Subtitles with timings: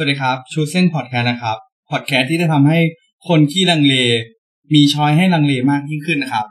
[0.00, 1.56] สวัสดีครับ Choosen Podcast นะครับ
[1.90, 2.78] พอดแคสต์ที่จะทำให้
[3.28, 3.94] คนที่ลังเล
[4.74, 6.46] มี choice ให้ลังเลมากยิ่งขึ้นนะครับ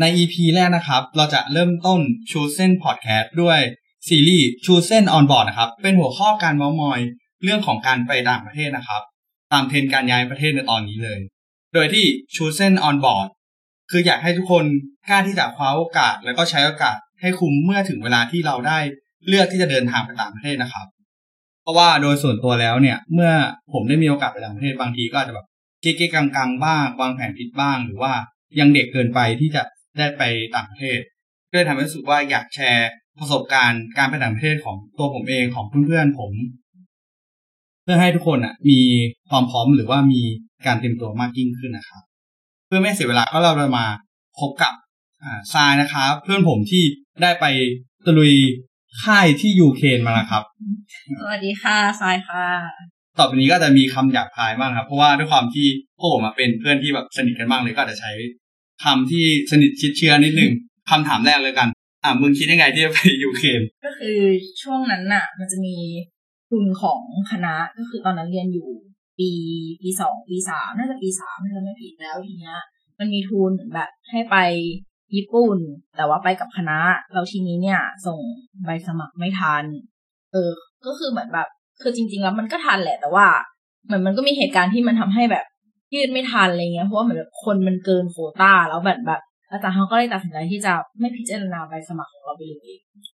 [0.00, 2.00] ใน EP แรกนะครับ เราจะเริ่มต้น
[2.30, 3.58] Choosen Podcast ด้วย
[4.08, 7.00] ซีรีส์ Choosen on board นะครับเป็นหัวข้อการเม้ามอย
[7.42, 9.02] เรื่องของการไปต่างประเทศนะครับ
[9.52, 11.20] ตามเทรนการย้ายประเทศในตอนนี้เลย
[11.74, 12.04] โดยที่
[12.36, 13.28] Choosen on board
[13.90, 14.64] คืออยากให้ทุกคน
[15.08, 18.78] กล้าที่จะคว้าโอกาส แล้วก็ใช้โอกาสให้คุ้มเมื่อถึงเวลาที่เราได้
[19.28, 20.88] เลือกที่จะเดินทางไปต่างประเทศนะครับ
[21.68, 23.32] ราะว่าโดยส่วนตัวแล้วเนี่ย เมื่อ
[23.72, 25.46] ผมได้มีโอกาสไปต่างประเทศบางทีก็อาจจะแบบ
[25.82, 28.12] เก๊กๆกังๆบ้างวางแผนผิดบ้าง หรือว่า
[28.58, 29.62] ยังเด็กเกินไปที่จะ
[29.98, 30.22] ได้ไป
[30.54, 30.98] ต่างประเทศ
[31.50, 32.88] ก็เลยทำให้รู้สึกว่าอยากแชร์
[33.20, 36.32] ประสบการณ์การไปต่างประเทศของตัวผมเองของเพื่อนๆผม
[37.82, 38.80] เพื่อให้ทุกคนอะ มี
[39.30, 40.22] ความพร้อมหรือว่ามี
[40.66, 42.02] การเตรียมตัวมากยิ่งขึ้นนะครับ
[42.66, 43.86] เพื่อไม่เสียเวลาก็เราจะมา
[44.40, 44.72] พบกับ
[45.22, 46.82] อ่าทรายนะครับ เพื่อนผมที่
[47.22, 47.46] ได้ไป
[48.06, 48.32] ตะลุย
[49.04, 50.42] ค่ายที่ยูเครนมาแล้วครับ
[51.20, 52.46] สวัสดีค่ะทรายค่ะ
[53.18, 55.66] ต่อไปนี้ก็จะมีคำหยาบคายมากครับ เพราะว่าด้วยความที่
[55.98, 58.12] พวกผมมาเป็นเพื่อนที่แบบสนิทกันมากเลยก็อาจจะใช้
[58.84, 60.52] คำที่สนิทชิดเชื้อนิดนึง
[60.90, 61.68] คำถามแรกเลยกัน
[62.04, 64.18] อะมึงคิดยังไงที่จะไปยูเครนก็คือ
[64.62, 65.76] ช่วงนั้นน่ะ มันจะมี
[66.48, 68.68] ทุนของคณะก็คือตอนนั้นเรียนอยู่
[69.18, 69.30] ปี
[69.82, 72.58] ปีสองปีสามน่าจะปีสามถ้าจำไม่ผิดแล้วทีเนี้ย
[72.98, 74.36] มันมีทุนเหมือนแบบให้ไป
[75.16, 75.58] ญี่ปุ่น
[75.96, 76.78] แต่ว่าไปกับคณะ
[77.12, 78.20] แล้วทีนี้เนี่ย ส่ง
[78.64, 79.64] ใบสมัครไม่ทัน
[80.32, 80.50] เออ
[80.86, 81.48] ก็คือเหมือนแบบ
[81.82, 83.26] คือจริง ๆ แล้วมันก็ทันแหละ แต่ว่า
[83.86, 85.44] เหมือนมันก็มีเหตุการณ์ที่มันทำให้แบบ
[85.94, 89.20] ยืดไม่ทันอะไรเงี้ย เพราะว่าเหมือนแบบคนมันเกินโควต้า แล้วแบบแบบ
[89.50, 92.72] อาจารย์เขาก็เลยตัดสินใจที่จะไม่พิจารณาใบสมัครของเราไปเลย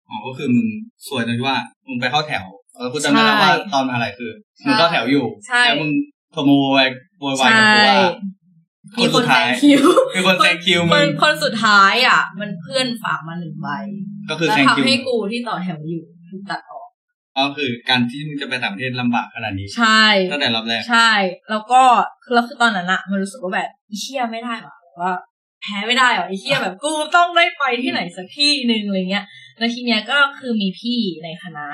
[0.09, 0.67] อ๋อ ก็คือมึง
[1.09, 2.45] สวยตรงที่ว่ามึงไปเข้าแถว
[2.77, 4.31] เออกูจำได้แล้วว่าตอนมหาอะไรคือ
[4.65, 5.91] มึงเข้าแถวอยู่ใช่แล้วมึง
[6.33, 6.89] โทรโมโวยวาย
[7.21, 8.44] โวยวายกับกูว่าค
[8.99, 9.83] มีนคสุนดแซท้ายงคิว
[10.15, 13.69] มีคนแซงคิวคมึนงคนสุดท้ายอะ มันเพื่อนฝากมาหนึ่งใบ
[14.31, 16.89] ก็คือแล้วแซงคิวทำให้กูที่ต่อแถวอยู่ถูกตัดออก
[17.39, 21.11] ก็คือการที่มึงจะไปต่างประเทศลำบากขนาดนี้ ใช่ตั้งแต่รอบแรกใช่
[21.51, 21.83] แล้วก็
[22.23, 25.15] คือแล้วคือตอนนั้นอะมันรู้สึกว่าแบบไอีเชี่ยไม่ได้หรอว่า
[25.63, 29.25] แพ้ไม่ได้หรอไอีเชี่ยแบบกูต้องได้ไปที่ไหนสักที่หนึ่งอะไรเงี้ย
[29.59, 31.67] แล้วทีเนี้ยก็คือมีพี่ในคณะ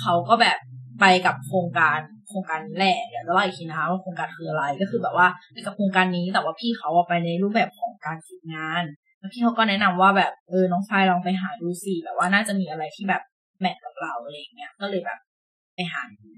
[0.00, 0.58] เขาก็แบบ
[1.00, 1.98] ไปกับโครงการ
[2.30, 8.84] โครงการนี้แหละเดี๋ยวจะเล่าอีกทีนะคะว่าโครงการคืออะไรก็คือแบบว่าไปกับโครงการนี้แต่ว่าพี่เขาอะไปในรูปแบบของการฝึกงาน
[9.18, 13.22] แล้วพี่เขาก็แนะนำว่าแบบเออน้องไฟลองไปหาดูสิแบบว่าน่าจะมีอะไรที่แบบ
[13.60, 15.18] แมทกับเราอะไรอย่างเงี้ยก็เลยแบบ
[15.74, 16.28] ไปหาดู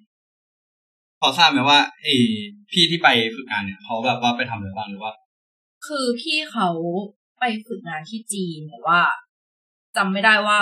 [1.21, 2.15] พอทราบไหมว่าไอ้
[2.71, 5.13] พี่ที่ไปฝึกงานเนี่ยเขาแบบว่าไปทำอะไรบ้างหรือว่า
[5.87, 6.69] คือพี่เขา
[7.41, 9.01] ไปฝึกงานที่จีนแต่ว่า
[9.97, 10.59] จำไม่ได้ว่า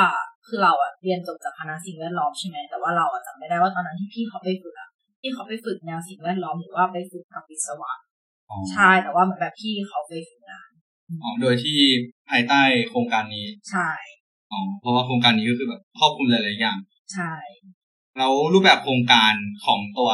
[0.49, 4.90] คือเราอะเรียนจบจากคณะสิ่งแวดล้อมใช่ไหมแต่ว่าเราอะจำไม่ได้ว่าตอนนั้นที่พี่เขาไปฝึกอะ
[5.21, 7.93] พี่เขาไปฝึกแนวสิ่งแวดล้อมหรือว่าไปฝึกกับวิศวะ
[8.51, 10.71] อ๋อใช่แต่ว่าเหมือนแบบพี่เขาไปฝึกงาน
[11.23, 11.79] อ๋อโดยที่
[12.31, 13.91] ภายใต้โครงการนี้ใช่
[14.53, 16.79] อ๋อเพราะว่าโครงการนี้ก็คือแบบครอบคลุมหลายๆอย่าง
[17.15, 17.33] ใช่
[18.19, 20.11] แล้วรูปแบบโครงการของตัว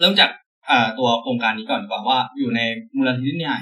[0.00, 0.30] เริ่มจาก
[0.68, 2.60] เอ่อตัวโครงการนี้ก่อนดีกว่าว่าอยู่ใน
[2.96, 3.54] มูลนิธิไหน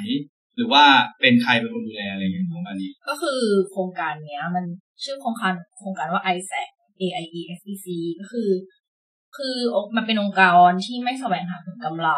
[0.56, 0.84] หรือว่า
[1.21, 3.41] เป็นใครเป็นคนดูแลอะไรอย่างเงี้ยโครงการนี้ ก็คือ
[3.71, 4.65] โครงการเนี้ย มัน
[5.05, 6.69] ชื่อโครงการโครงการว่า ISEC
[7.00, 7.87] A I E S E C
[8.21, 8.49] ก็คือ
[9.37, 9.56] คือ
[9.97, 12.11] มันเป็นองค์กรที่ไม่แสวงหาผลกำไร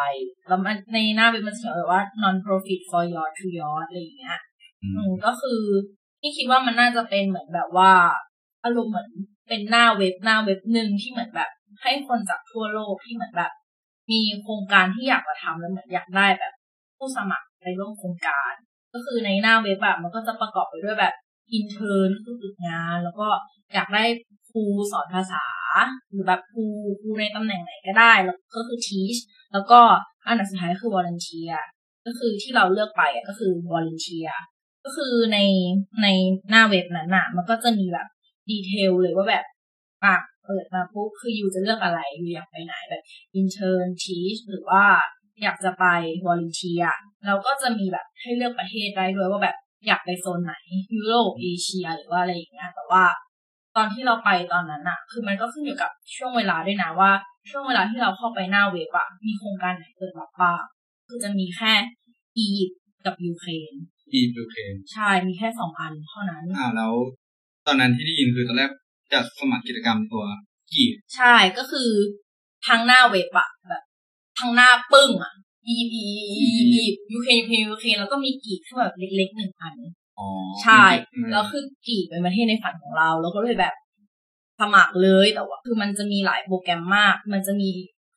[0.49, 4.39] แล้วมันในหน้าเว็บมันจะเขียนไว้ว่า non profit for your to your อะไรอย่างเงี้ย
[4.83, 5.61] อืมอืมก็คือ
[6.21, 7.93] ที่คิดว่ามันน่าจะเป็นเหมือนแบบว่า
[8.65, 9.09] อารมณ์เหมือน
[9.49, 11.51] เป็นหน้าเว็บหน้าเว็บหนึ่งที่เหมือนแบบ
[11.83, 13.53] ให้คนจากทั่วโลกที่เหมือนแบบ
[14.11, 16.53] มีโครงการที่อยากจะทำแล้วเหมือนอยากได้แบบ
[16.99, 18.53] ผู้สมัครไปร่วมโครงการ
[18.93, 21.15] ก็คือในหน้าเว็บแบบมันก็จะประกอบไปด้วยแบบ
[21.53, 23.27] intern คือฝึกงาน แล้วก็
[23.75, 24.05] อยากได้
[24.51, 25.45] ครูสอนภาษา
[26.11, 26.65] หรือแบบครู
[27.01, 29.21] ครูในตำแหน่งไหนก็ได้แล้วก็คือ teach
[29.53, 29.81] แล้วก็
[30.27, 31.57] อันดับสุดท้ายคือ volunteer
[32.07, 34.33] ก็คือที่เราเลือกไปก็คือ volunteer
[34.85, 35.39] ก็คือใน
[36.03, 36.07] ใน
[36.51, 38.07] หน้าเว็บนั้นน่ะมันก็จะมีแบบ
[38.51, 39.45] detail เลยว่าแบบ
[40.05, 43.03] อะเปิดมาปุ๊บคือยูจะเลือกอะไรยูอยากไปไหนแบบ
[43.41, 44.85] intern teach หรือว่า
[45.43, 45.85] อยากจะไป
[46.27, 46.87] volunteer
[47.27, 49.57] เราก็จะมีแบบให้เลือกประเทศได้ด้วยว่าแบบ
[49.87, 50.55] อยากไปโซนไหน
[50.95, 53.05] ยุโรปเอเชีย หรือว่าอะไรอย่างเงี้ยแต่ว่า
[53.77, 57.11] ตอนที่เราไปตอนนั้นอะคือมันก็ขึ้นอยู่กับช่วงเวลาด้วยนะว่า
[57.51, 60.63] ช่วงเวลาที่เราเข้าไปหน้าเว็บอะมีโครงการไหนเปิดรับบ้าง
[61.09, 61.73] คือจะมีแค่
[62.39, 63.73] อียิปต์กับยูเครน
[64.11, 66.93] ที่ยูเครนใช่มีแค่สองอันเท่านั้น อ่าแล้ว
[67.67, 68.71] ตอนนั้นที่ได้ยินคือตอนแรก
[69.13, 70.25] จะสมัครกิจกรรมตัว
[70.73, 71.91] กีบใช่ก็คือ
[72.69, 73.83] ทั้งหน้าเว็บอะแบบ
[74.41, 75.33] ทั้งหน้าปึ้งอะ
[75.67, 80.00] อียิปต์อียิปต์ยูเครนยูเครนยูเครนแล้วก็มีกีบที่แบบเล็กๆหนึ่งอันอ๋อ
[80.63, 80.85] ใช่
[81.15, 83.75] อืมแล้วคือกีบเป็นประเทศในฝันของเรา แล้วก็เลยแบบ
[84.61, 87.71] สมัครเลยแต่ว่า คือมันจะมีหลายโปรแกรมมาก มันจะมี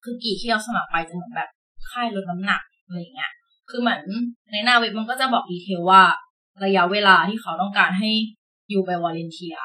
[0.03, 1.49] คือกีบที่เราสมัครไปจะเหมือนแบบ
[1.89, 3.31] ค่ายลดน้ำหนักอะไรอย่างเงี้ย
[3.69, 4.01] คือเหมือน
[4.51, 6.03] ในหน้าเว็บมันก็จะบอก detail ว่า
[6.63, 8.09] ระยะเวลาที่เขาต้องการให้
[8.69, 9.57] อยู่ไป volunteer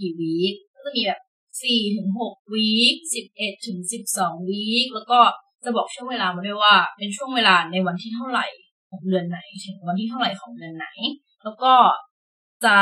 [0.00, 1.20] กี่ week ก็จะมีแบบ
[1.62, 5.20] สี่ถึงหก week สิบเอ็ดถึงสิบสอง week แล้วก็
[5.64, 8.46] จะบอกช่วงเวลามาด้วยว่า เป็นช่วงเวลาในวันที่เท่าไหร่
[8.90, 10.86] ของเดือนไหน ถึงวันที่เท่าไหร่ของเดือนไหน
[11.44, 11.74] แล้วก็
[12.64, 12.76] จะ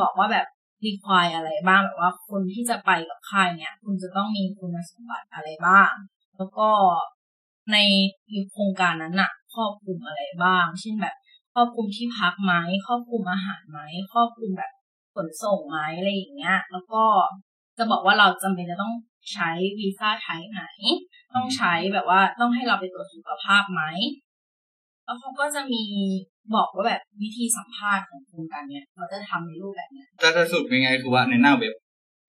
[0.00, 0.46] บอกว่าแบบ
[0.84, 5.92] require อะไรบ้างแบบว่าคนที่จะไปกับค่ายเนี่ย คุณจะต้องมีคุณสมบัติอะไรบ้าง
[6.36, 6.68] แล้วก็
[7.72, 7.76] ใน
[8.52, 11.16] โครงการนั้นน่ะครอบคลุมอะไรบ้าง เช่นแบบ
[11.54, 12.52] ครอบคลุมที่พักไหม
[12.86, 13.80] ครอบคลุมอาหารไหม
[14.12, 14.72] ครอบคลุมแบบ
[15.14, 17.04] ขนส่งไหมอะไรอย่างเงี้ย แล้วก็
[17.78, 18.94] จะบอกว่าเราจำเป็นจะต้อง
[19.32, 20.62] ใช้วีซ่าไทยไหน
[21.34, 23.82] ต้องใช้แบบว่าต้องให้เราไปตรวจสุขภาพไหม
[25.04, 25.84] แล้วเขาก็จะมี
[26.54, 31.74] บอกว่าแบบวิธีสัมภาษณ์ของโครงการเนี้ยเขาจะทำในรูปแบบเนี้ยจะจะสรุดง่ายๆคือว่าในหน้าเว็บ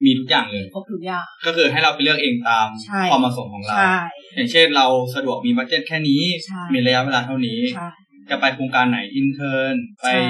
[0.05, 3.99] มีทุกอย่างเลยครบทุกอย่างก็คือให้เราไปเลือกเองตามใช่ความเหมาะสมของเราใช่
[4.35, 7.89] อย่างเช่นเราสะดวกมี budget แค่นี้ใช่มีระยะเวลาเท่านี้ใช่
[8.29, 10.21] จะไปโครงการไหน intern ไปใช่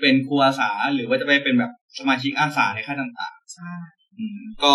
[0.00, 4.74] เป็นครูอาสาหรือว่าจะไปเป็นแบบสมาชิกอาสาในค่ายต่างใช่ๆอืมก็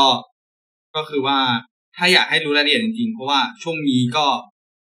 [0.96, 1.40] ก็คือว่า
[1.98, 4.26] ถ้าอยากให้รู้รายละเอียดจริงๆ เพราะว่าช่วงนี้ก็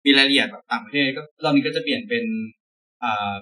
[0.04, 2.57] มีรายละเอียดแบบต่างประเทศก็รอบนี้ก็จะเปลี่ยนเป็นอ่า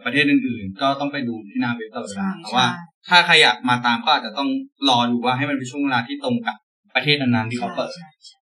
[0.05, 2.67] ประเทศอื่นๆ ก็ต้องไปดูที่หน้าเว็บตลอดเวใช่ลาแต่ว่า
[3.09, 4.49] ถ้าใครอยากมาตามก็อาจจะต้อง
[4.89, 6.57] รอดูว่าให้มันเป็นช่วงเวลาที่ตรงกับ
[6.95, 8.39] ประเทศนั้นๆที่เขาเปิดใช่ใช่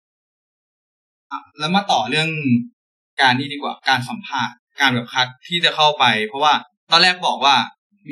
[1.31, 2.29] อะแล้วมาต่อเรื่อง
[3.21, 6.55] การนี่ดีกว่าการสัมภาษณ์การแบบคัดที่จะเข้าไป เพราะว่า
[6.91, 7.57] ตอนแรกบอกว่า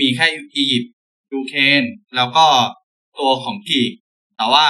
[0.01, 0.93] มีแค่อียิปต์
[1.35, 1.83] ยูเครน
[2.17, 2.47] แล้วก็
[3.19, 3.93] ตัวของกรีก
[4.37, 4.67] แต่ว่า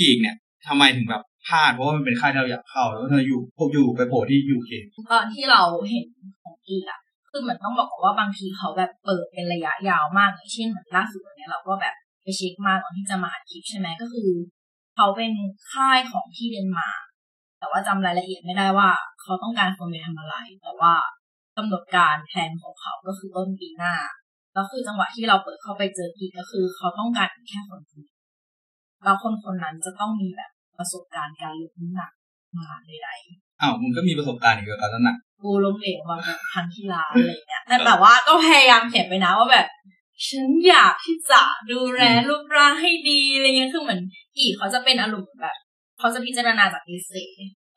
[0.00, 0.36] กรีกเนี่ย
[0.66, 6.06] ทำไมถึงแบบพลาดเพราะว่ามันเป็นค่ายที่เราอยากเข้าแล้วเธออยู่พวกอยู่ไปโผล่ที่ยูเครนตอนที่เราเห็น
[6.42, 7.00] ของกีกอะ
[7.32, 14.30] คือเหมือนต้องบอกก่อนว่าบางทีเขาแบบเปิดเป็นระยะยาวมากอย่างเช่นเหมือนล่าสุดเนี่ยเราก็แบบไปเช็คมาก่อนที่จะมาอัดคลิปใช่ไหมก็คือ
[14.96, 15.32] เขาเป็น
[15.72, 17.02] ค่ายของที่เดนมาร์ก
[17.58, 18.90] แต่ว่าจำรายละเอียดไม่ได้ว่า
[19.20, 20.94] เขาต้องการคนไปทำอะไร แต่ว่า
[21.56, 23.94] กำหนดการแผนของเขาก็คือต้นปีหน้า
[24.52, 28.22] แล้วคือจังหวะที่เราเปิดเข้าไปเจออีกก็คือ เขาต้องการแค่คนคนเดียว
[29.04, 32.12] แล้วคนคนนั้นจะต้องมีแบบประสบการณ์การลดน้ำหนัก
[32.58, 33.10] มาใด
[33.62, 39.66] อ้าวมึงก็มีประสบการณ์อีกแล้วกันนั่นน่ะกูล้มเหลวมาแบบครั้งที่แล้วอะไรเงี้ยแต่แต่ว่าก็พยายามเขียนไปนะว่าแบบ
[40.26, 41.42] ฉันอยากที่จะ
[41.72, 44.00] ดูแลรูปร่างให้ดีอะไรเงี้ยคือเหมือน
[44.38, 45.56] กี่เขาจะเป็นอารมณ์แบบ
[45.98, 47.12] เขาจะพิจารณาจากเอเซ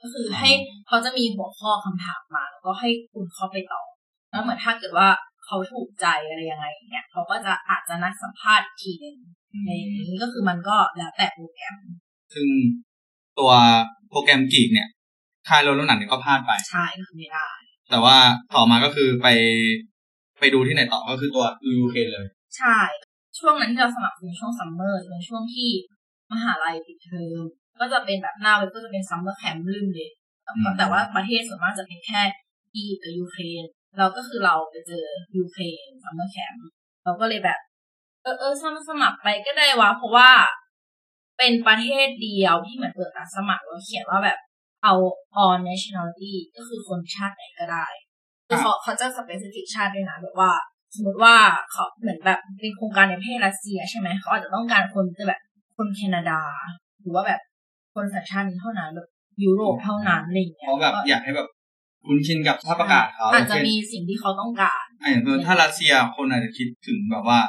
[0.02, 0.50] ก็คือให้
[0.88, 3.88] เขาจะมีหัวข้อคำถามมา แล้วก็ให้คุณเข้าไปตอบ
[4.32, 5.08] แล้วเหมือนถ้าเกิดว่า
[5.46, 9.18] เขาถูกใจอะไรยังไงอย่างเงี้ยเขาก็จะอาจจะนัดสัมภาษณ์อีกทีหนึ่ง
[9.66, 11.76] ในนี้ก็คือมันก็แล้วแต่โปรแกรม
[12.34, 12.48] ซึ่ง
[13.40, 13.52] ตัว
[14.10, 14.88] โปรแกรมกรีกเนี่ย
[15.47, 17.50] ค่ายลดน้ำหนักเนี่ยก็พลาดไป ใช่ก็คือไม่ได้
[17.92, 18.18] แต่ว่า
[18.56, 19.27] ต่อมาก็คือไป
[20.39, 21.45] ไปดูที่ไหนต่อก็คือตัว
[21.80, 22.27] ยูเครนเลย
[22.57, 22.80] ใช่
[23.39, 25.69] ช่วงนั้นที่เราสมัครเป็นช่วง summer เป็นช่วงที่
[26.31, 27.42] มหาลัยปิดเทอม
[27.80, 30.09] ก็จะเป็นแบบหน้าเว็บก็จะเป็น summer camp ลืมเลย
[30.44, 32.21] แต่ว่าอืมแต่ว่าประเทศส่วนมากจะเป็นแค่
[32.75, 33.63] อียิปต์กับยูเครน
[33.98, 35.06] เราก็คือเราไปเจอ
[35.38, 36.68] ยูเครน summer camp
[37.03, 37.59] เราก็เลยแบบ
[38.24, 40.30] เออเออสมัครสมัครไปก็ได้วะเพราะว่า
[41.38, 44.39] เป็นประเทศเดียวที่เหมือนเปิดรับสมัครแล้วเขียนว่าแบบ
[44.86, 44.96] เอา
[45.44, 47.88] all nationality ก็คือคนชาติไหนก็ได้
[48.48, 50.52] คือเขาเขาจะสเปซิฟิกชาติด้วยนะแบบว่า
[50.96, 51.36] สมมติว่า
[51.72, 55.42] เขาเหมือนแบบเป็นโครงการในประเทศรัสเซียใช่ไหมเขาอาจจะต้องการคนจะแบบ
[55.78, 56.42] คนแคนาดา
[57.02, 57.42] หรือว่าแบบ
[57.96, 59.08] คนสัญชาตินี้เท่านั้นแบบ
[59.44, 61.48] ยุโรปเท่านั้นอะไรอย่างเงี้เพยราะแบบก็อยากให้แบบ
[62.06, 67.40] คุ้นชินกับสภาพอากาศเขาอาจจะเช่นมีสิ่งที่เขาต้องการอะอย่างตัวถ้ารัสเซียคนอาจจะคิดถึงแบบว่า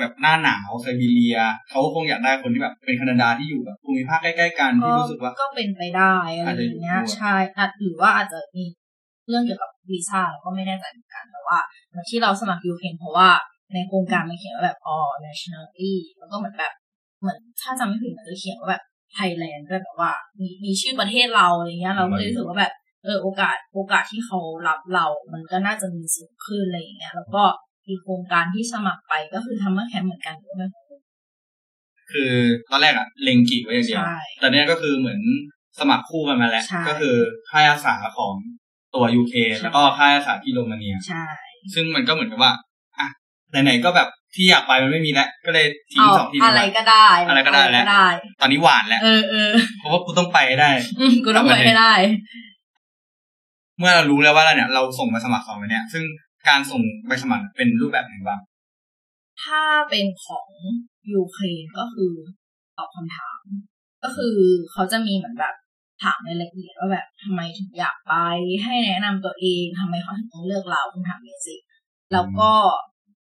[0.00, 1.38] แบบหน้าหนาวไซบีเรีย
[1.68, 8.64] เขาก็คงอยากได้คนที่แบบเป็นแคนาดาที่อยู่แบบภูมิภาคใกล้ๆกันที่รู้สึกว่าก็เป็นไปได้อะไรอย่างเงี้ยอาจจะอยู่ด้วยใช่อาจหรือว่าอาจจะมี
[9.28, 13.28] เรื่องเกี่ยวกับวีซ่าเราก็ไม่แน่ใจเหมือนกันแต่ว่าเหมือนที่เราสมัครยูเครนเพราะว่า
[13.74, 16.72] ในโครงการมันเขียนว่าแบบ all nationality แล้วก็เหมือนแบบ
[17.20, 18.82] เหมือนถ้าจำไม่ผิดมันจะเขียนว่าแบบ
[19.14, 22.72] ไทยแลนด์ด้วยแบบว่า มีมีชื่อประเทศเราอะไรเงี้ยเราก็เลยรู้สึกว่าแบบ
[23.04, 24.38] เออโอกาสโอกาสที่เขา
[24.68, 27.44] รับเรา มันก็น่าจะมีสูงขึ้นอะไรอย่างเงี้ย แล้วก็
[27.90, 30.66] มีโครงการที่สมัครไปก็คือทำเมื่อแคมป์เหมือนกันก็ไม่
[32.12, 32.32] คือ
[32.70, 35.20] ตอนแรกอะเลงกีไว้อย่างเดียวใช่แต่เนี้ยก็คือเหมือน
[35.80, 37.16] สมัครคู่กันมาแล้วใช่ก็คือ
[37.50, 38.34] ค่ายอาสาของ
[38.94, 41.24] ตัวยูเคใช่แล้วก็ค่ายอาสาที่โรมาเนียใช่
[41.74, 42.52] ซึ่งมันก็เหมือนกับว่า
[42.98, 43.06] อะ
[43.64, 48.08] ไหนๆก็แบบที่อยากไปมันไม่มีแล้วก็เลยทิ้งเอาสองที่อะไรนี้ก็ได้ อะไรก็ได้แล้วได้
[48.40, 50.70] ตอนนี้หวานแล้วเออเออเพราะว่ากูต้องไปให้ได้
[51.00, 51.92] อืมกูต้องไปให้ได้
[53.78, 56.02] เมื่อเรารู้แล้วว่าเราเนี่ย เราส่งใบสมัครสองใบเนี่ย ซึ่ง
[56.48, 58.40] การส่งใบสมัครเป็นรูปแบบไหนบ้าง
[59.44, 60.48] ถ้าเป็นของ
[61.12, 62.12] ยูเครนก็คือ
[62.76, 63.40] ตอบคำถาม
[64.02, 64.34] ก็คือ
[64.72, 65.54] เขาจะมีเหมือนแบบ
[66.02, 68.14] ถามในรายละเอียดว่าแบบทำไมถึงอยากไป
[68.64, 71.60] ให้แนะนำตัวเองทำไมเขาถึงต้องเลือกเราคำถามเบสิก
[72.12, 72.52] แล้วก็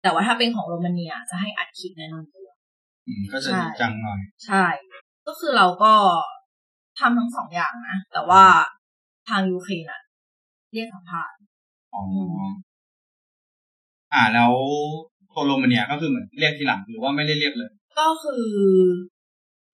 [0.03, 2.47] แต่ว่าถ้าเป็นของโรมาเนียจะให้อัดคลิปแนะนำตัว
[3.07, 4.65] อืมก็จะใช่จริงจังหน่อย ใช่
[5.27, 5.93] ก็คือเราก็
[6.99, 8.43] ทำทั้งสองอย่างนะ แต่ว่า
[9.29, 10.01] ทางยูเครนอะ
[10.73, 11.37] เรียกสัมภาษณ์
[14.15, 14.51] อ๋อมอ่าแล้ว
[15.29, 17.69] โคโลมาเนียก็คือเหมือนเรียกทีหลังหรือว่าไม่ได้เรียกเลย
[17.99, 18.45] ก็คือ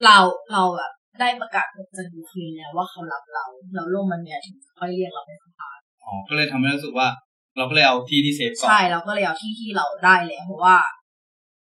[0.06, 0.18] เรา
[0.52, 1.68] เราแบบได้ประกาศ
[1.98, 7.08] จากยูเครนแล้วว่าเขารับเราแล้วโรมาเนียถึงค่อยเรียกเราไปสัมภาษณ์อ๋อก็เลยทำให้รู้สึกว่า
[7.58, 10.78] เราก็เลยเอาที่ที่เซฟก่อนใช่เราก็เลยเอาที่ที่เราได้แล้วเพราะว่า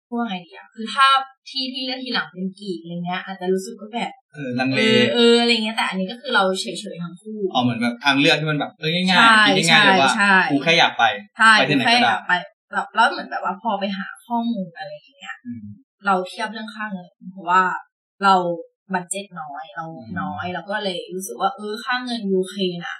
[0.08, 1.08] พูดว่าไงดีอะคือถ้า
[1.50, 11.04] ที่ที่เลือกทีหลังเป็นกรีกอะไรเงี้ยอาจจะรู้สึกว่าแบบเออลังเอเลอเอออะไรเงี้ยแต่อันนี้ก็คือเราเฉยๆทั้งคู่อ๋อเหมือนแบบทางเลือกที่มันแบบเออง่ายใช่ๆคิดง่ายๆเลยว่าใช่กูแค่อยากไป
[11.38, 12.34] ใช่ไปที่ไหนก็แค่ได้แบบไป
[12.72, 15.66] แบบแล้วเหมือนแบบว่าพอไปหาข้อมูลอะไรอย่างเงี้ยอืม
[16.06, 17.64] เราเทียบเรื่องค่าเงินเพราะว่า
[18.24, 18.36] เรา
[18.94, 22.98] budget น้อยเราอืมน้อยเราก็เลยรู้สึกว่าเออค่าเงินยูเครนอะ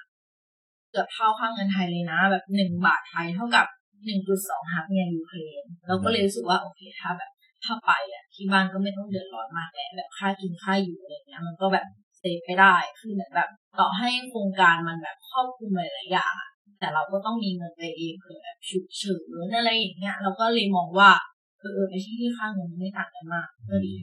[0.92, 3.68] เกือบเท่าค่าเงินไทยเลยนะ แบบหนึ่งบาทไทยเท่ากับ
[4.06, 7.32] หนึ่งจุดสองฮับเงินยูเครนเราก็เลยรู้สึกว่าโอเคถ้าแบบ
[7.66, 11.86] ถ้าไปอะที่บ้านก็ไม่ต้องเดือดร้อนมากแหละแบบค่ากินค่าอยู่อะไรเงี้ยมันก็แบบ
[12.20, 13.50] เซฟไปได้คือเหมือนแบบ
[13.80, 16.51] ต่อให้โครงการมันแบบครอบคลุมหลายๆอย่างอะ
[16.82, 21.12] แต่เราก็ต้องมีเงินไปเองเผื่อแบบฉุกเฉินอะไรอย่างเงี้ยเราก็เลยมองว่า
[21.60, 23.94] เออไปที่ที่ค่าเงินไม่ต่างกันมากก็ดี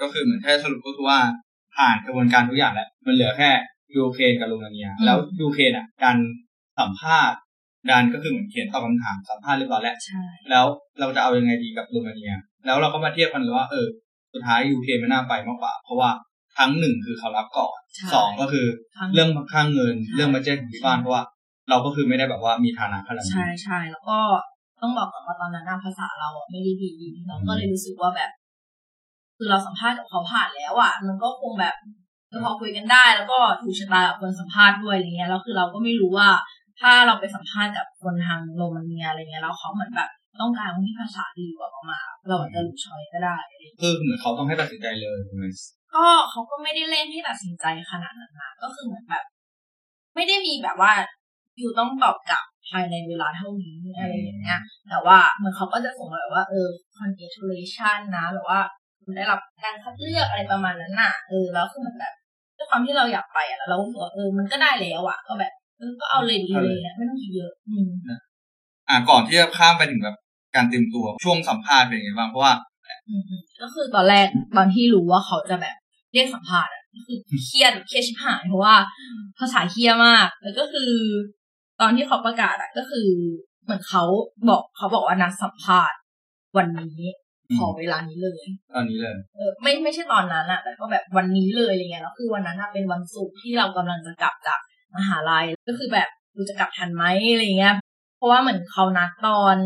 [0.00, 1.20] ก็คือเหมือนแค่สรุปก็คือว่า
[1.76, 3.50] ผ่านกระบวนการทุกอย่างแล้ว มันเหลือแค่
[3.96, 6.16] ยูเครนกับโรมาเนียอืมแล้วยูเครนอะการ
[6.78, 7.38] สัมภาษณ์
[7.90, 10.66] การก็คือเหมือนเขียนตอบคำถามสัมภาษณ์เรียบร้อยแล้วใช่แล้ว
[11.00, 12.32] เราจะเอายังไงดีกับโรมาเนีย
[12.66, 13.86] แล้วเราก็มาเทียบกันเลยว่าเออ
[14.32, 16.10] สุดท้ายยูเครนไม่น่าไปมากกว่า เพราะว่า
[16.58, 18.66] ทั้งหนึ่งคือเขารับก่อนใช่สองก็คือ
[18.96, 21.22] ทั้งเรื่องค่าเงินใช่เรื่องบัจเจตของที่บ้านเพราะว่า
[21.70, 24.18] เราก็คือไม่ได้แบบว่ามีฐานะขนาดใช่นี้ใช่แล้วก็
[24.82, 26.92] ต้องบอกก่อนว่าตอนนั้นอะภาษาเราอะไม่ได้ดี
[27.28, 28.30] เราก็เลยรู้สึกว่าแบบ
[29.36, 31.74] คือเราสัมภาษณ์กับเขาผ่านแล้วอะมันก็คงแบบ
[32.28, 36.28] เออพอคุยกันได้ แล้วก็ถูกชะตากับคนสัมภาษณ์ด้วยอะไรเงี้ยแล้วคือเราก็ไม่รู้ว่า
[36.80, 45.44] ถ้าเราไปสัมภาษณ์กับคนทางโรมาเนียอะไรเงี้ยแล้วเขาเหมือนแบบต้องการคนที่ภาษาดีกว่าประมาณเราอาจจะหลุดชอยก็ได้อะไรเงี้ยคือเหมือนเขาต้องให้ตัดสินใจเลยถูกไหม
[45.94, 49.24] ก็เขาก็ไม่ได้เร่งให้ตัดสินใจขนาดนั้นนะก็คือเหมือนแบบ
[50.14, 51.02] ไม่ได้มีแบบว่าอ
[51.60, 56.68] ยู่ต้องตอบกลับภายในเวลาเท่านี้อะไรอย่างเงี้ย แต่ว่าเหมือนเขาก็จะส่งมาแบบว่าเออ
[56.98, 58.60] congratulation นะแบบว่า
[59.04, 62.14] คุณได้รับการคัดเลือกอะไรประมาณนั้นน่ะเออแล้วคือเหมือนแบบ
[62.56, 67.88] ด้วยความที่เราอยากไปอะแล้วเราก็รู้สึกว่าเออมันก็ได้แล้วอะ ก็แบบเออก็เอาเลยดีเลยเนี่ยไม่ต้องคิดเยอะ อืม
[68.88, 70.16] อ่าก่อนที่จะข้ามไปถึงแบบ
[70.54, 72.54] การเตรียมตัวช่วงสัมภาษณ์เป็นยังไงบ้างเพราะว่า
[73.08, 75.76] อืมอืมก็คือตอนแรกตอนที่รู้ว่าเขาจะแบบ
[76.12, 78.74] เรียกสัมภาษณ์อะก็คือเครียดเครียดชิบหายเพราะว่า
[79.38, 80.90] ภาษาเฮียมาก แล้วก็คือ
[81.82, 83.08] ตอนที่เขาประกาศอะก็คือ
[83.64, 84.04] เหมือนเขา
[84.48, 85.98] บอกเขาบอกว่านัดสัมภาษณ์
[86.56, 87.00] วันนี้
[87.50, 88.42] อืมขอเวลานี้เลย
[88.74, 94.58] ตอนนี้เลย เออไม่ไม่ใช่ตอนนั้นอะแต่ก็แบบวันนี้เลยอะไรเงี้ยแล้วคือวันนั้นอะเป็นวันศุกร์ที่เรากำลังจะกลับจาก
[94.96, 97.74] มหาลัยก็คือแบบดูจะกลับทันไหมอะไรเงี้ย
[98.16, 99.56] เพราะว่าเหมือนเขานัดตอน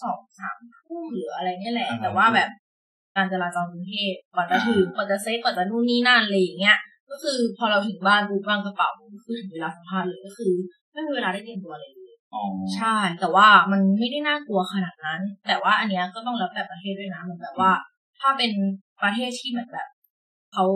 [0.00, 2.50] สองสามทุ่มหรืออะไรเนี่ยแหละอ่าแต่ว่าแบบ
[3.16, 6.78] การจราจรกรุงเทพกว่าจะถึงกว่าจะเซ็ตกว่าจะนู่นนี่นั่นอะไรอย่างเงี้ย
[7.10, 10.52] ก็คือพอเราถึงบ้านปุ๊บวางกระเป๋าก็คือถึงเวลาสัมภาษณ์เลยก็คือ
[10.92, 12.42] ไม่มีเวลาได้เตรียมตัวอะไรเลยอ๋อ
[12.76, 17.72] ใช่ แต่ว่ามันไม่ได้น่ากลัวขนาดนั้น แต่ว่าอันเนี้ยก็ต้องแล้วแต่ประเทศด้วยนะเหมือนแบบว่า
[18.20, 18.52] ถ้าเป็น
[19.02, 19.88] ประเทศที่เหมือนแบบ
[20.52, 20.66] เขา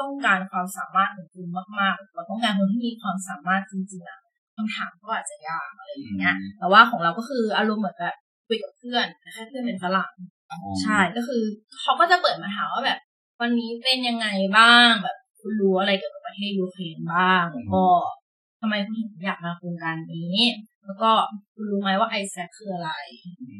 [0.00, 1.46] ต้องการความสามารถของคุณ
[1.80, 4.18] มากๆเราต้องการคนที่มีความสามารถจริงๆอะ
[4.56, 10.12] คำถามก็อาจจะยากอะไรอย่างเงี้ย แต่ว่าของเราก็คืออารมณ์เหมือนแบบคุยกับเพื่อนแต่แค่เพื่อนเป็นฝรั่ง
[10.50, 11.42] อ๋อใช่ก็คือ
[11.80, 12.98] เขาก็จะเปิดมาถามว่าแบบ
[13.40, 14.26] วันนี้เป็นยังไง
[14.58, 17.84] บ้างแบบคุณรู้อะไรเกี่ยวกับประเทศยูเครนบ้างแล้วก็
[18.60, 20.36] ทำไมคุณถึงอยากมาโครงการนี้
[20.86, 21.10] แล้วก็
[21.54, 22.90] คุณรู้ไหมว่า AIESEC คืออะไร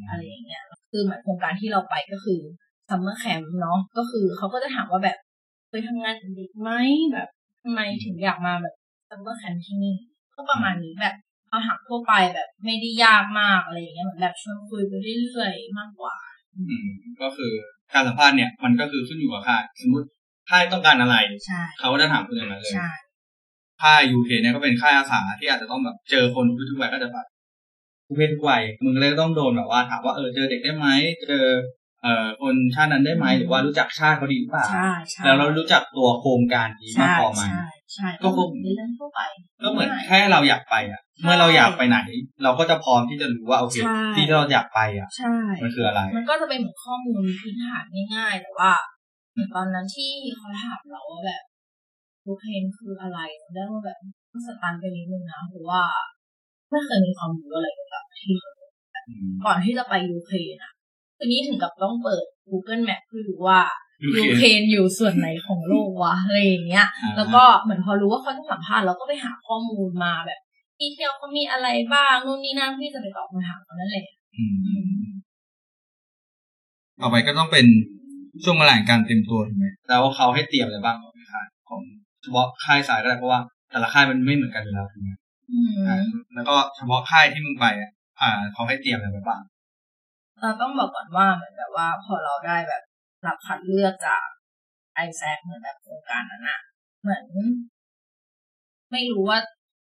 [0.08, 2.40] อะไรอย่างเงี้ย คือเหมือนโครงการที่เราไปก็คือ
[2.88, 5.18] summer camp เนาะ ก็คือเขาก็จะถามว่าแบบ
[5.68, 6.70] เคยทำงานกับเด็กไหม
[7.12, 7.28] แบบ
[7.62, 8.74] ทำไมถึงอยากมาแบบ
[9.08, 9.96] summer camp ที่นี่
[10.34, 11.14] ก็ประมาณนี้แบบ
[11.48, 16.16] เขาถามทั่วไปแบบไม่ได้ยากมากอะไรอย่างเงี้ยเหมือนแบบชวนคุยไปเรื่อยๆมากกว่า
[16.56, 16.86] อืม
[17.20, 17.52] ก็คือ
[17.92, 20.06] การสัมภาษณ์เนี่ยมันก็คือขึ้นอยู่กับค่ายสมมติ
[20.50, 22.88] ค่ายต้องการอะไรใช่เขาก็จะถามคุณอย่างนั้นเลยใช่
[23.82, 27.26] ค่ายยูเคเนี่ยก็เป็นค่ายอาสาที่อาจจะต้องแบบเจอคนทุกเพศทุกวัยก็จะแบบ
[28.06, 30.86] ทุกเพศทุกวัยมึงก็เลยต้องโดนแบบว่าถามว่าเออเจอเด็กได้ไหม
[31.28, 31.44] เจอ
[32.02, 39.20] เอ่อคนชาตินั้นได้ไหมหรือว่ารู้จักชาติเขาดีหรือเปล่าใช่ใช่แล้วเรารู้จักตัวโครงการนี้มากใช่พอไหมใช่ใช่ก็ก็คงเป็นเรื่องทั่วไป
[39.62, 41.98] ก็เหมือนแค่เราอยากไปอะ เมื่อเราอยากไปไหน
[42.42, 48.72] เราก็จะพร้อมที่จะรู้ว่าโอเคใช่ที่เราอยากไปอะใช่มันคืออะไร มันก็จะเป็นเหมือนข้อมูลพื้นฐานง่ายๆแต่ว่า
[49.32, 51.47] เหมือนตอนนั้นที่เขาถามเราว่าแบบยู
[52.40, 53.98] เครนคืออะไรจำได้ว่าแบบ
[54.32, 55.82] ก็สตันไปนิดนึงนะเพราะว่า
[56.70, 58.52] ไม่เคยมีความรู้อะไรเกี่ยวกับที่เขา
[59.08, 60.72] อืมก่อนที่จะไปยูเครนอะ
[61.16, 63.60] คือนี้ถึงกับต้องเปิด Google Map เพื่อดูว่า
[64.02, 70.40] ยูยูเคเครนอยู่ส่วนไหนของโลกวะอะไรอย่างเงี้ยอ่าแล้วก็เหมือนพอรู้ว่าเขาจะสัมภาษณ์เราก็ไปหาข้อมูลมาแบบ
[70.78, 74.06] ที่เที่ยวเขามีอะไรบ้างนู่นนี่นั่นที่จะไปตอบคำถามเขานั่นแหละ
[74.36, 74.44] อื
[75.04, 75.08] ม
[77.00, 77.66] ต่อไปก็ต้องเป็น
[78.44, 85.10] ช่วงเวลาแห่งการเตรียมตัวถูกไหมแล้วเขาให้เตรียมอะไรบ้างของค่ายของเฉพาะค่ายสายก็ได้เพราะว่าแต่ละค่ายมันไม่เหมือนกันอยู่แล้วถูกไหม
[85.50, 85.98] อืมอ่า
[86.34, 89.42] แล้วก็เฉพาะค่ายที่มึงไปอะอ่าเขาให้เตรียมอะไรไปบ้าง
[90.40, 92.82] เราต้องบอกก่อนว่าเหมือนแบบว่าพอเราได้แบบ
[93.26, 94.26] รับคัดเลือกจาก
[94.94, 96.60] ไอแซคเหมือนแบบโครงการนั้นอะ
[97.02, 97.24] เหมือน
[98.92, 99.38] ไม่รู้ว่า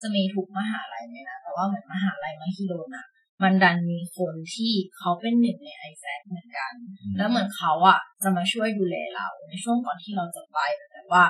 [0.02, 3.06] จะมีทุกมหาลัยไหมนะแต่ว่าเหมือนมหาลัยมหิดลอะ
[3.42, 6.72] มันดันมีคนที่เขาเป็นหนึ่งในไอแซคเหมือนกัน
[7.16, 10.58] แล้วเหมือนเขาอะจะมาช่วยดูแลเราในช่วงก่อนที่เราจะไป
[10.92, 11.24] แต่ว่า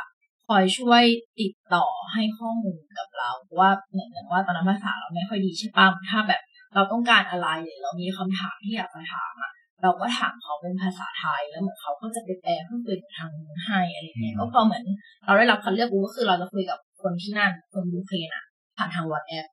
[0.48, 1.04] คอยช่วย
[1.40, 6.42] ติดต่อให้ข้อมูลกับเราเพราะว่าเหมือนว่าตอนนั้นภาษาเราไม่ค่อยดีใช่ปะถ้าแบบ
[6.74, 14.84] เราต้องการอะไรหรือเรามีคำถามที่อยากจะถามอะเราก็ถามเขาเป็นภาษาไทยแล้วเหมือนเขาก็จะไปแปลเพื่อคุยกับทางนู้นให้อะไรเงี้ยก็พอเหมือน
[15.24, 18.44] เราได้รับคัดเลือกก็คือเราจะคุยกับคนที่นั่นคนยูเครนอะ
[18.76, 19.46] ผ่านทางวอทแอป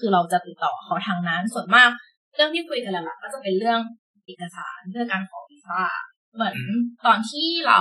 [0.00, 1.90] คือเราจะติดต่อเขาทางนั้นส่วนมาก
[2.34, 3.80] เรื่องที่คุยกันหลักๆก็จะเป็นเรื่อง
[4.26, 5.82] เอกสารเรื่องการขอวีซ่า
[6.34, 6.56] เหมือน
[7.06, 7.80] ตอนที่เรา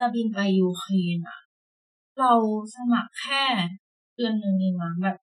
[0.00, 1.40] จะบินไปยูเครนอะ
[2.20, 2.32] เรา
[2.76, 3.42] สมัครแค่
[4.16, 5.16] เดือนหนึ่งเองมั้งแบบ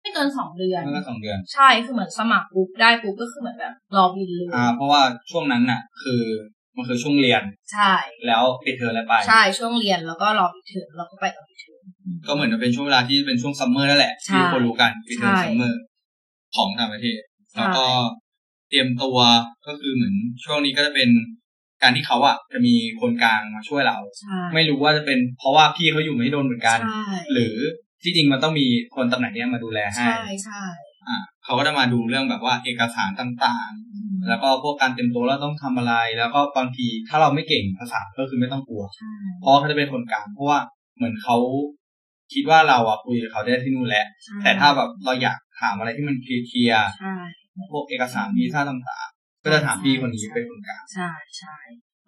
[0.00, 6.22] ไม่เกินสองเดือนเมื่อสองเดือน ใช่คือเหมือนสมัครปุ๊บได้ปุ๊บก็คือเหมือนแบบรอบินเลยอ่า เพราะว่าช่วงนั้นน่ะ คือ
[6.76, 7.92] มันคือช่วงเรียน ใช่
[8.26, 11.82] แล้วปิดเทอมแล้วไป ใช่ช่วงเรียนแล้วก็รอปิดเทอมแล้วก็ไปกับปิดเทอม
[12.26, 15.80] ก็เหมือนจะเป็นช่วงเวลาที่เป็นช่วง summer นั่นแหละใช่ที่ทุกคนรู้กันปิดเทอมใช่ summer
[16.56, 17.20] ของต่างประเทศ
[17.52, 17.86] ใช่แล้วก็
[18.68, 19.18] เตรียมตัว
[19.66, 20.14] ก็คือเหมือน
[20.44, 21.08] ช่วงนี้ก็จะเป็น
[21.82, 27.54] การที่เขาอะจะมีคนกลางมาช่วยเราใช่ไม่รู้ว่าจะเป็นเพราะว่าพี่เขาอยู่ไม่โดนเหมือนกันใช่หรือ
[28.02, 28.66] ที่จริงมันต้องมี
[28.96, 30.62] คนตำแหน่งเนี้ยมาดูแลให้ใช่ใช่
[31.08, 40.58] อ่าเขาก็จะมาดูเรื่องแบบว่าเอกสารต่างอืมๆแล้วก็พวกการเตรียมตัวแล้วต้องทำอะไร แล้วก็บางทีถ้าเราไม่เก่งภาษาก็คือไม่ต้องกลัวใช่เพราะว่าเขาจะเป็นคนกลางเพราะว่า
[40.96, 41.36] เหมือนเขา
[42.34, 51.56] คิดว่าเราอะคุยกับเขาได้ที่นู่นแหละใช่แต่ถ้าแบบเราอยากถามอะไรที่มันเคลียร์ใช่ๆพวกเอกสารวีซ่าต่างๆ ก็จะถามพี่คนนี้เป็นคนกลางใช่ใช่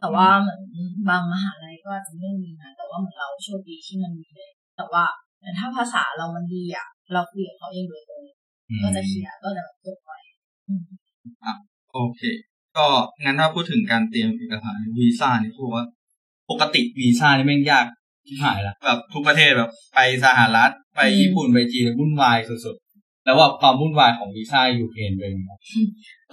[0.00, 0.60] แต่ว่าเหมือน
[1.08, 5.04] บางมหาลัยก็อาจจะไม่มีนะแต่ว่าเหมือนเราโชคดีที่มันมีเลย แต่ว่า
[5.38, 8.22] เหมือนถ้าภาษาเรามันดีอะ เราคุยกับเขาเองโดยตรง
[8.82, 10.10] ก็จะเคลียร์ก็จะจบไป
[10.68, 10.82] อืม
[11.92, 12.20] โอเค
[12.76, 12.86] ก็
[13.22, 15.84] งั้นถ้าพูดถึงการเตรียมเอกสารวีซ่าเนี่ยพูดว่า
[16.50, 17.86] ปกติวีซ่านี่แม่งยาก
[18.26, 22.79] ชิบหายละแบบทุกประเทศแบบไปสหรัฐไปญี่ปุ่นไปจีนวุ่นวายสุดๆ
[23.24, 25.52] แล้วว่าความวุ่นวายของวีซ่ายูเครนเป็นยังไง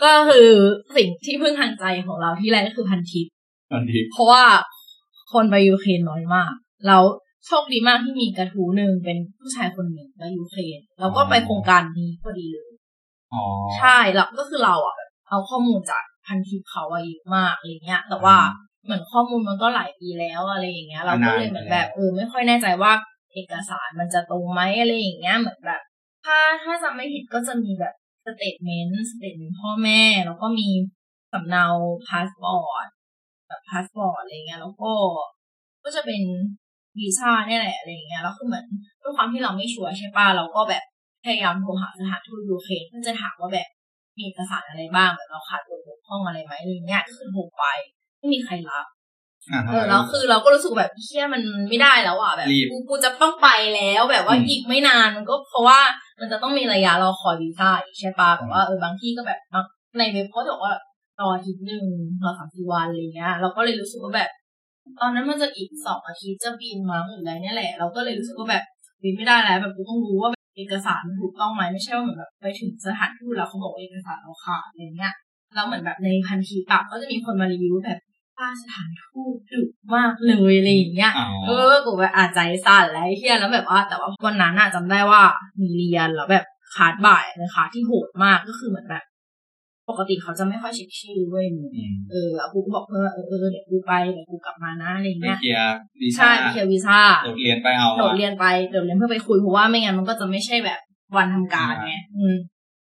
[0.04, 0.50] ก็คือ
[0.96, 3.28] สิ่งที่พึ่งทางใจของเราที่แรกก็คือพันทิป
[3.72, 4.44] ตอนที่เพราะว่า
[5.34, 6.54] คนไปยูเครนน้อยมาก
[6.88, 7.04] แล้ว
[7.46, 12.72] โชคดีมากที่มีกระทู้หนึ่งเป็นผู้ชายคนหนึ่งไปยูเครนแล้วก็ไปโครงการนี้พอดีเลย
[13.34, 13.44] อ๋อ
[13.78, 18.36] ใช่แล้วก็คือเราอะแบบเอาข้อมูลจากพันทิปเขาอะเยอะมากอะไรเงี้ย แต่ว่า
[18.86, 22.92] เหมือนข้อมูลมันก็หลายปีแล้วอะไรอย่างเงี้ย เราก็เลยเหมือนแบบเออไม่ค่อยแน่ใจว่า
[23.34, 25.82] เอกสารมันจะตรงไหมอะไรอย่างเงี้ยเหมือนแบบ
[26.28, 27.94] ถ้าถ้าจำไม่ผิดก็จะมีแบบ
[28.26, 30.70] statement statement พ่อแม่ แล้วก็มี
[31.34, 31.66] สำเนา
[32.08, 32.88] พาสปอร์ต
[33.48, 34.92] แบบพาสปอร์ตอะไรเงี้ยแล้วก็
[35.84, 36.22] ก็จะเป็น
[36.98, 38.66] วีซ่าเนี่ยแหละอะไรเงี้ยแล้วคือเหมือน
[39.02, 40.84] ด้วยความที่เราไม่ชัวร์ใช่ป่ะเราก็แบบ
[41.26, 43.68] พยายามโทรหาสถานทูตยูเครนเพื่อจะถามว่าแบบ
[44.18, 47.64] มีเอกสารอะไรบ้างแบบเราขาดตกบกพร่องอะไรไหมอะไรเงี้ยก็คือโทรไป
[48.18, 48.86] ไม่มีใครรับ
[49.68, 55.80] เออแล้วคือเราก็รู้สึกแบบเชี่ยมันไม่ได้แล้วอะแบบรีบกูกูจะต้องไปแล้วแบบว่าอืมอีกไม่นานมันก็เพราะว่า
[56.20, 59.66] มันจะต้องมีระยะรอคอยวีซ่าอีกใช่ปะแบบว่าเออบางที่ก็แบบบาง
[60.00, 60.76] ในเว็บเขาจะบอกว่า
[61.20, 61.86] รออาทิตย์หนึ่ง
[62.24, 64.30] รอสามสี่วันอะไรเงี้ยเราก็เลยรู้สึกว่าแบบ
[65.00, 68.64] ตอนนั้นมันจะอีกสองอาทิตย์จะบินมั้งหรืออะไรเนี่ยแหละ เราก็เลยรู้สึกว่าแบบ
[69.04, 75.14] บินไม่ได้แล้วแบบกูต้องรู้ว่าแบบเอกสารมันถูกต้องไหมไม่ใช่ว่าเหมือนแบบไปถึงสถานทูตแล้วเขาบอกว่าเอกสารเราขาดอะไรเงี้ย
[75.56, 78.00] แล้วเหมือนแบบในพันทีปรับก็จะมีคนมารีวิวแบบ
[78.38, 79.62] ป้าสถานทูตดุ
[79.96, 85.22] มากเลยอะไรอย่างเงี้ยอ๋อเออ กูแบบอาจใจสั่นแล้วไอ้เฮียแล้วแบบว่าแต่ว่าวันนั้นน่ะจำได้ว่า
[85.62, 86.46] มีเรียนแล้วแบบ
[86.76, 89.04] คาบบ่ายเป็นคาบที่โหดมากก็คือเหมือนแบบ
[89.90, 100.80] ปกติเขาจะไม่ค่อยเช็คชื่อเว้ยมึงอืมเออแล้วกูก็บอกเพื่อนว่าเออเออเดี๋ยวกูไปเดี๋ยวกูกลับมานะอะไรไปเงี้ยเคลียร์วีซ่าใช่ไปเคลียร์วีซ่าโดดเรียนไปเอาโดดอะเรียนไปโดดเรียนเพื่อไปคุยเพราะว่าไม่งั้นมันก็จะไม่ใช่แบบ
[101.16, 102.36] วันทำการไงอืม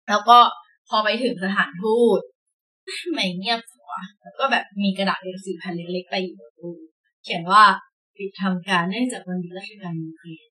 [0.09, 0.39] แล้วก็
[0.89, 2.21] พอไปถึงสถานทูต
[3.13, 3.76] ไมเงียบจังวะ
[4.23, 6.75] แล้วก็แบบมีกระดาษ A4 แผ่นเล็กๆไปอยู่บนตู้
[7.25, 7.63] เขียนว่า
[8.17, 10.51] ปิดทำการเนื่องจากวันหยุดราชการยูเครน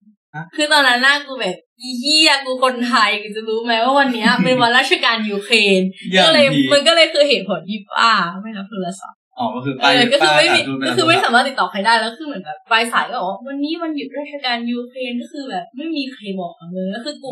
[0.56, 5.82] คือตอนนั้นหน้ากูแบบอีเหี้ยกูคนไทยกูจะรู้ไหมว่าวันเนี้ยเป็นวันราชการยูเครน
[6.12, 8.12] อย่าก็งเลยดีมันก็เลยคือเหตุผลที่ป้า
[8.44, 17.32] ไม่รับโทรศัพท์อ๋อก็คือเอไปอก็คือไม่มีปสาธุปก็รับคือไม่โทรศัพท์สามารถติดต่อใครได้แล้วคือเหมือนแบบปลายสายก็บอกว่าวันนี้วันหยุดราชการยูเครนก็คือแบบไม่มีใครบอกเลยก็คือกู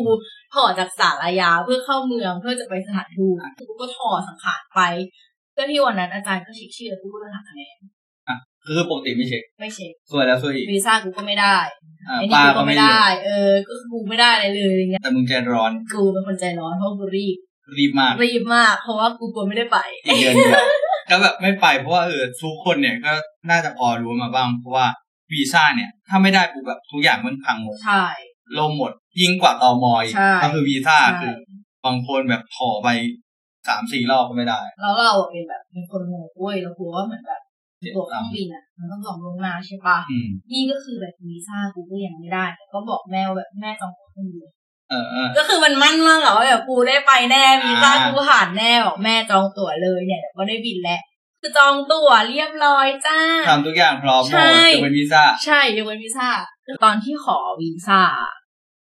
[0.54, 4.80] ถอดจากสารอาญาเพื่อเข้าเมืองเพื่อจะไปสถานทูตกูก็ถอดสังขารไป
[5.54, 7.76] เพื่อที่วันนั้นอาจารย์ก็เช็คชื่อแล้วกูก็ต้องหักคะแนน
[8.66, 11.56] คือปกติไม่เช็คไม่เช็คสวยแล้วสวยอีกวีซ่ากูก็ไม่ได้
[12.08, 17.36] อ่าไอ้นี่ป้ากูก็ก็ไม่ไม่ได้ได้ เออก็คือกูไม่ได้อะไรเลยอะไรเงี้ยแต่มึงใจร้อนกูเป็นคนใจร้อนเพราะกูรีบ
[17.78, 20.64] รีบมากรีบมากเพราะว่ากูกลัวไม่ได้ไปอีกเดือนเดียว
[21.10, 23.12] ก็แบบไม่ไปเพราะว่าเออทุกคนเนี่ยก็
[23.50, 24.86] น่าจะพอรู้มาบ้าง เพราะว่า
[25.32, 28.04] วีซ่าเนี่ย ถ้าไม่ได้ปุ๊บแบบทุกอย่างมันพังหมดใช่
[28.58, 31.34] ล่มหมดยิ่งกว่าตอมอยใช่ก็คือวีซ่าใช่คือ
[31.84, 32.88] บางคนแบบขอไป
[33.68, 37.40] สามสี่รอบก็ไม่ได้ แล้วเราอะเป็นแบบเป็นคนโง่เว้ยเรากลัวว่าเหมือนแบบ
[37.96, 44.46] ตั๋วเครื่องบินอะ มันต้องจองล่วงหน้าใช่ปะอืมนี่ก็คือแบบวีซ่ากูก็ยังไม่ได้ แต่ก็บอกแม่ว่าแบบแม่จองตั๋วเครื่องบิน
[44.90, 51.00] เออเออก็คือมันมั่นมากอะว่าแบบกูได้ไปแน่วีซ่าอ่ากูผ่านแน่บอกแม่จองตั๋วเลยเนี่ยเดี๋ยวก็ได้บินแล้ว
[51.40, 56.28] คือจองตั๋วเรียบร้อยจ้าทำทุกอย่างพร้อมหมใช่ดจะเป็นวีซ่าใช่ยกเว้นวีซ่า
[56.84, 58.02] ตอนที่ขอวีซ่า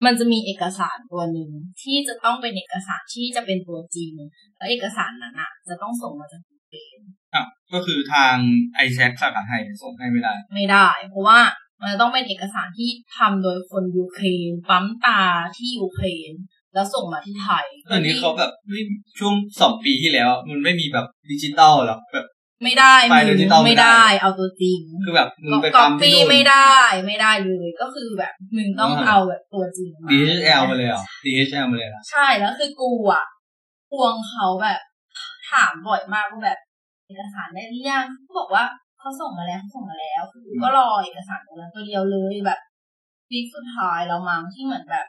[0.06, 4.14] มันจะมีเอกสารตัวหนึ่งที่จะต้องเป็นเอกสารที่จะเป็นตัวจริง
[4.58, 7.00] แล้วเอกสารนั้นอะจะต้องส่งมาจากยูเครน
[7.36, 8.36] อะก็คือทาง
[8.76, 11.40] ไอแซคสาขาไทยส่งให้ไม่ได้ ไม่ได้ เพราะว่า
[11.82, 15.22] มันจะต้องเป็นเอกสารที่ทำโดยคนยูเครนปั๊มตา
[15.58, 16.32] ที่ยูเครน
[16.74, 18.84] แล้วส่งมาที่ไทยตอนนี้เขาแบบเฮ้ย
[19.20, 22.28] ช่วงสองปีที่แล้ว มันไม่มีแบบดิจิตอลหรอกแบบ
[22.64, 26.74] ไม่ได้ไฟล์มึดิจิตอลงไม่ไม่ได้ ได้ เอาตัวจริงคือแบบมึงไปก๊อปั๊ปมที่ปี้นู่น ไม่ได้
[27.06, 33.26] ไม่ได้เลยก็คือแบบมึงต้องอ่า เอาแบบตัวจริงมา DHL มาเลยเหรอ DHL มาเลยเหรอใช่แล้วคือกูอะ
[33.90, 34.80] ทวงเขาแบบ
[35.52, 36.60] ถามบ่อยมากว่าแบบ
[37.06, 38.64] เอกสารได้หรือยังเขาบอกว่า
[39.00, 42.60] เขาส่งมาแล้วเขาส่งมาแล้วคือกูก็รอเอกสารตัวนั้นตัวเดียวเลยแบบ
[43.32, 45.06] วีคสุดท้ายแล้วมั้งที่เหมือนแบบ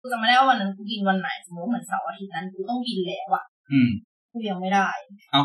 [0.00, 3.90] กูจำไม่ได้ว่าวันนั้นกูบินวันไหนสมมติเหมือนเสาร์อาทิตย์นั้นกูต้องบินแล้วอะอืม
[4.32, 4.88] กูยังไม่ได้
[5.32, 5.42] เอ้า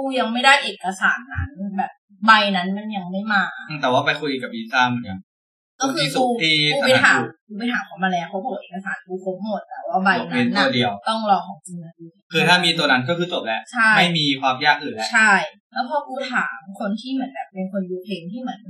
[0.00, 1.92] กูยังไม่ได้เอกสารนั้น แบบ
[2.26, 3.42] ใบนั้นมันยังไม่มา
[3.80, 5.18] แต่ว่าไปคุยกับวีซ่าเหมือนกัน
[5.80, 11.94] ก็คือที่สุกูที่กูสไปถานถามทูตกูไปถามเขามาแล้วเขาบอกเอกสารกูครบหมดแต่ว่าใบยกเว้นั้นนตัน่ะวเดียวต้องรอของจริงนะ
[12.32, 15.32] คือถ้ามีตัวนั้นก็คือจบแล้วใช่ไม่มีความยากอื่นแล้วใช่
[15.72, 18.60] แล้วพอกูถามคนที่เหมือนแบบเป็นคนยูเครนที่เหมือน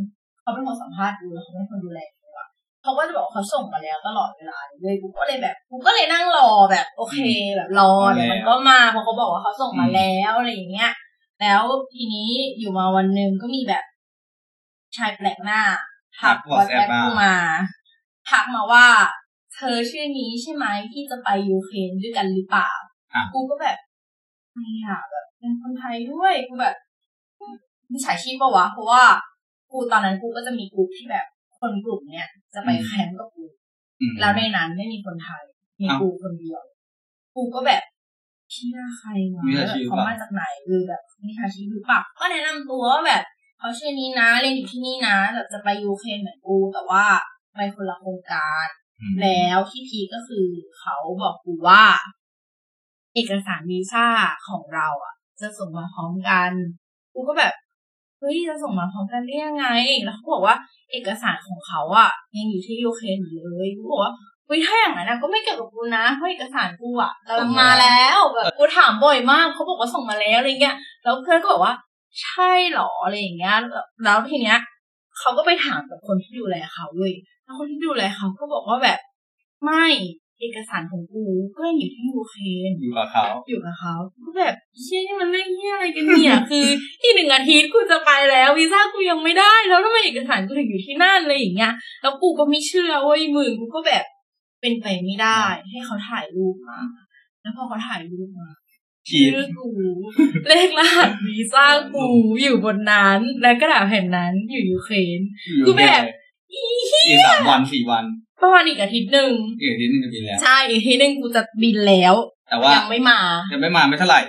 [0.43, 2.49] เขาเป็นคนสัมภาษณ์กูแล้วเขาเป็นคนดูแลกูอะ
[2.83, 7.19] เขาก็จะบอกว่าเขาส่งมาแล้วตลอดเวลาเลยกูก็เลยแบบกูก็เลยนั่งรอแบบโอเค
[7.57, 10.90] แบบรอเดี๋ยวมันก็มาเพราะเขาบอกว่าเขาส่งมาแล้วอะไรอย่างเงี้ย
[11.40, 11.62] แล้ว
[11.94, 13.85] ทีนี้อยู่มาวันหนึ่งก็มีแบบ
[14.96, 15.62] ชายแปลกหน้า
[16.20, 17.35] ทักทักวอทแอ WhatsApp ปมากูมา
[18.31, 18.87] ทักมาว่า
[19.55, 22.70] เธอชื่อนี้ใช่ไหมที่จะไปยูเครนด้วยกันหรือเปล่า
[23.12, 23.79] อะกูก็แบบ
[24.55, 26.76] ไม่อะแบบเป็นคนไทยด้วยกูแบบ
[27.90, 29.03] มีฉายชีพปะวะเพราะว่า
[29.72, 31.26] กูตอนนั้นกูก็จะมีกลุ่มที่แบบ
[31.59, 33.44] คนกลุ่มเนี้ยจะไปแคมป์กับกู
[34.00, 35.44] อืมแล้วในนั้นไม่มีคนไทย
[35.81, 36.62] มีเอ้ากูคนเดียว
[37.35, 43.25] กูก็แบบเชื่อใครวะวิชาแบบชีพเขาเปล่ามาจากไหนคือแบบมีชาชีพหรือเปล่าก็แนะนำตัวว่าแบบ
[43.59, 47.05] เขาชื่อนี้นะเรียนอยู่ที่นี่นะแบบจะไปยูเครนเหมือนกู แต่ว่า
[47.55, 48.67] ไปคนละโครงการ
[49.01, 50.47] อืมแล้วที่พีคก็คือ
[50.79, 51.85] เขาบอกกูว่า
[53.15, 54.07] เอกสารวีซ่า
[54.49, 56.51] ของเราอะ จะส่งมาพร้อมกัน
[57.15, 57.55] กูก็แบบ
[58.19, 59.67] เฮ้ยจะส่งมาพร้อมกันได้ยังไง
[60.05, 60.57] แล้วเขาบอกว่า
[60.91, 64.15] เอกสารของเขาอะ ยังอยู่ที่ยูเครนอยู่เลยกูบอกว่า
[64.51, 71.75] เฮ้ยถ้าอย่างนั้นนะก็ไม่เกี่ยวกับกูนะเพราะเอกสารกูอะกำลังมาแล้วแบบกูถามบ่อยมากเขาบอกว่าส่งมาแล้วอะไรเงี้ยแล้วเพื่อนก็บอกว่า
[72.23, 74.59] ใช่เหรออะไรอย่างเงี้ยแล้วแล้วทีเนี้ย
[75.19, 78.99] เขาก็ไปถามกับคนที่ดูแลเขาเว้ยแล้วคนที่ดูแลเขาก็บอกว่าแบบ
[79.65, 79.87] ไม่
[80.41, 81.25] เอกสารของกู
[81.57, 86.67] ก็ยังอยู่ที่ยูเครนอยู่กับเขาอยู่กับเขาก็แบบเชี่ยนี่มันเรื่องเหี้ยอะไรกันเนี่ยคือ
[87.03, 94.05] อีกหนึ่งอาทิตย์กูจะไปแล้ววีซ่ากูยังไม่ได้ แล้วทำไมเอกสารกูถึงอยู่ที่นั่นอะไรอย่างเงี้ยแล้วกูก็ไม่เชื่อเว้ยมึงกูก็แบบ
[94.61, 96.81] เป็นไปไม่ได้ ให้เขาถ่ายรูปมา
[97.40, 98.51] แล้วพอเขาถ่ายรูปมา
[99.09, 99.68] ขีดชื่อกู
[100.49, 102.07] เลขรหัสวีซ่ากู
[102.42, 105.20] อยู่บนนั้น และกระดาษแผ่นนั้นอยู่ยูเครน
[105.57, 106.03] อยู่กูแบบ
[106.53, 108.05] อีกสามวันสี่วัน
[108.42, 112.14] ประมาณอีกอาทิตย์หนึ่งอีกอาทิตย์หนึงจะบินแล้ว ใช่อีกอาทีหนึ่งกูจะบินแล้ว
[112.49, 113.18] แต่ว่ายังไม่มา
[113.53, 114.20] ยังไม่มาไม่เท่าไหร่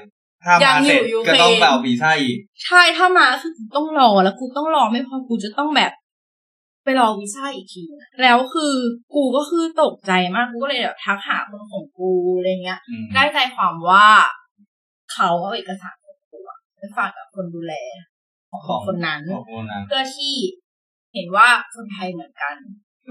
[0.44, 5.92] ถ้ายัมางอยู่เสร็จยูเครนก็ต้องไปเอาวีซ่าอีกใช่ถ้ามาคือกูต้องรอแล้วกูต้องรอไม่พอกูจะต้องแบบ
[6.84, 8.74] ไปรอวีซ่าอีกทีนะแล้วคือ
[9.16, 14.08] กูก็คือตกใจมาก กูก็เลยแบบทักหาคนของกูอะไรเงี้ยอืมได้ใจความว่า
[15.14, 17.74] เขาเอาเอกสารของกูอะไปฝากกับคนดูแล
[18.50, 20.36] ของคนนั้นของคนนั้นเพื่อที่
[21.14, 22.56] เห็นว่าคนไทยเหมือนกัน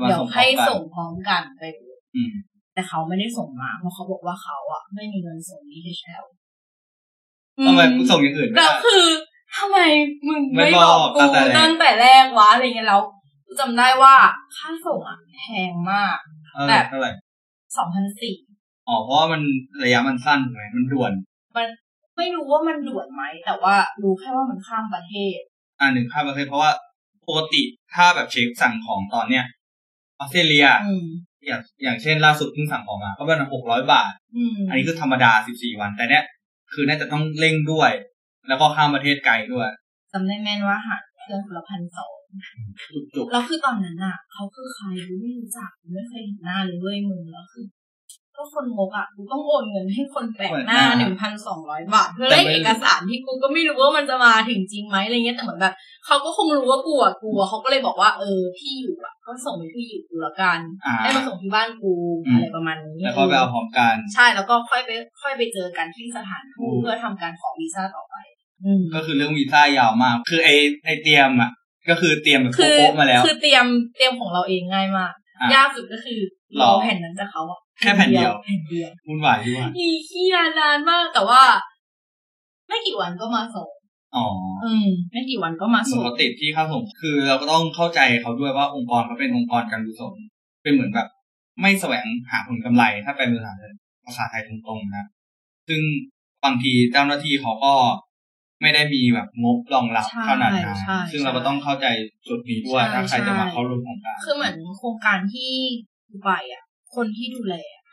[0.03, 2.33] มาเดี๋ยวพร้อมให้กันส่งพร้อมกันไปเลยอืม
[2.75, 6.25] แต่เขาไม่ได้ส่งมา เพราะเขาบอกว่าเขาอะไม่มีเงินส่ง DHL
[7.67, 9.05] ทำไมมึงส่งอย่างอื่นไม่แล้วได้คือ
[9.57, 9.79] ทำไม
[10.27, 13.20] มึงไม่ไม่บบออกกกูตั้งแต่แรกตั้งแต่แรกวะอะไรเงี้ยแล้วกู
[13.59, 14.15] จำได้ว่า
[14.57, 16.17] ค่าส่งอะแพงมาก
[16.55, 17.13] เออแบบเท่าไหร่
[17.77, 18.37] สองพันสี่
[18.89, 19.43] อ๋อเพราะว่ามัน
[19.85, 21.13] ระยะมันสั้นถูกไหมมันด่วน
[21.57, 21.69] มัน
[22.17, 25.39] ไม่รู้ว่ามันด่วนไหม แต่ว่ารู้แค่ว่ามันข้ามประเทศ
[25.81, 26.71] อ่าหนึ่งค่าประเทศเพราะว่า
[27.29, 27.63] ปกติ
[27.95, 29.45] ถ้าแบบเช็คสั่งของตอนเนี้ย
[30.19, 31.07] ออสเตรเลียอืม
[31.47, 36.25] อย่างอย่างเช่นล่าสุดเพิ่งสั่งของมา ก็เป็นหกร้อยบาทอืมอันนี้คือธรรมดาสิบสี่วัน แต่เนี้ย
[36.73, 37.91] คือน่าจะต้องเร่งด้วย
[38.49, 39.69] แล้วก็ข้ามประเทศไกลด้วย
[40.13, 42.20] จำได้แม่นว่าหารเครื่องคนละพันสองจุก
[43.33, 47.65] แล้วคือตอนนั้นอะเขาคือใครกูไม่รู้จักกูไม่เคยเห็นหน้าเลยเว้ยมึงแล้วคือ
[48.37, 55.75] ก็คนงกอะกูต้องโอนเงินให้คนแปลกหน้าหนึ่งพันสองร้อยบาท เพื่อแลกเอกสารที่กูก็ไม่รู้ว่ามันจะมาถึงจริงไหมอะไรเงี้ยแต่เหมือนแบบ
[56.07, 61.95] เขาก็คงรู้ว่ากูอะกูอะเขาก็เลยบอกว่าเออที่อยู่อะก็ส่งไปที่อยู่กูละกันๆอ่าให้มาส่งที่บ้านกู
[62.27, 64.91] อืมอะไรประมาณนี้แล้วก็ไปเอาพร้อมกันใช่แล้วก็ค่อยไป
[65.23, 68.17] ค่อยไปเจอกันที่สถานทูตอืมเพื่อทำการขอวีซ่าต่อไป
[68.65, 70.49] อืมก็คือเรื่องวีซ่ายาวมาก คือไอ
[70.85, 71.51] ไอเตรียมอะ
[71.91, 76.19] ก็คือเตรียมแบบคือโป๊ะๆมาแล้ว คือเตรียมเตรียมของเราเองง่ายมากอะยากสุดก็คือ
[76.61, 81.43] รอรอแผ่นนั้นจากเขาอะแค่แผ่นเดียวแผ่นเดียววุ่นวายที่ว่าอีเคียนานมากแต่ว่า
[82.69, 83.69] ไม่กี่วันก็มาส่ง
[84.17, 84.27] อ๋อ
[84.65, 90.15] อืมไม่กี่วันก็มาเหมือนส่งเขาติดที่ค่าส่งคือเราก็ต้องเข้าใจเขาด้วยว่าองค์กรเขาเป็นองค์กรการกุศล
[90.63, 91.09] เป็นเหมือนแบบ
[91.61, 93.53] ไม่แสวงหาผลกำไรถ้าเป็นภาษา
[94.07, 95.07] ภาษาไทยตรงๆนะ
[95.69, 95.81] ซึ่ง
[96.45, 97.75] บางทีเจ้าหน้าที่เขาก็
[98.63, 101.87] ไม่ได้มีแบบงบรองรับใช่ขนาดนั้นใช่ซึ่งเราก็ต้องเข้าใจ
[102.29, 105.53] จุดนี้ด้วยใช่ถ้าใครจะมาใช่เข้าร่วมโครงการ คือเหมือนโครงการที่
[106.11, 106.63] ดูไปอะ
[106.95, 107.85] คนที่ดูแลอะ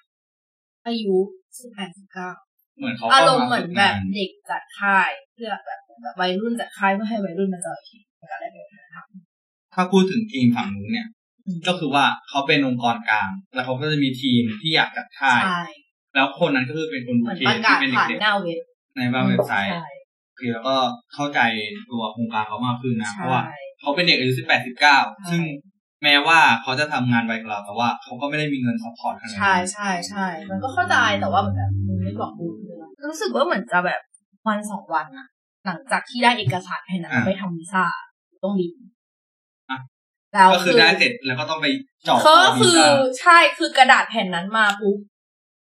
[0.88, 1.15] อายุ
[1.60, 2.30] สิบแปดสิบเก้า
[2.77, 9.06] เหมือนเขาอาก็รมณ์มาเหมือฝึนกแบงาบนเด็กจัดค่ายเพื่อแบบแบบวัยรุ่นจัดค่ายเพื่อให้วัยรุ่นมาจอยทีในการได้เป็นวัฒนธรรม
[9.73, 11.08] ถ้าพูดถึงทีมฝั่งนู้นเนี่ย
[11.45, 15.65] อืมก็คือว่าเขาเป็นองค์กรกลาง แล้วเขาก็จะมีทีมที่อยากจัดค่ายใช่
[16.15, 19.88] แล้วคนนั้นก็คือเป็นคนเหดูมือนเคประสกาที่ศเป็นผ่านเด็กหน้าเว็บๆในบ้านเว็บไซต์ใช่
[20.39, 20.76] คือแล้วก็
[21.13, 21.39] เข้าใจ
[21.91, 23.41] ตัวโครงการเขามากขึ้นนะใช่เพราะว่า
[23.82, 24.97] เขาเป็นเด็กอายุสิบแปดสิบเก้า
[25.32, 25.41] ซึ่ง
[26.04, 34.02] แม้ว่าเขาจะทำงานไวกว่าเราแต่ว่าเขาก็ไม่ได้มีเงิน support ขนาดนั้นใช่ใช่ใช่มันก็เข้าใจแต่ว่าเหมือนแบบมึงไม่บอกกูเลยนะรู้สึกว่าเหมือนจะแบบ
[34.47, 35.28] วันสองวันอะ
[35.65, 37.86] หลังจากที่ได้เอกสารแผ่นนั้นอ่าไปทำวีซ่า
[38.43, 38.71] ต้องบิน
[39.71, 39.80] อะ
[40.34, 41.67] แล้วก็คือได้เสร็จแล้วก็ต้องไป
[42.04, 44.97] เจาะก็ต่คือวีซ่าใช่คือกระดาษแผ่นนั้นมาปุ๊บ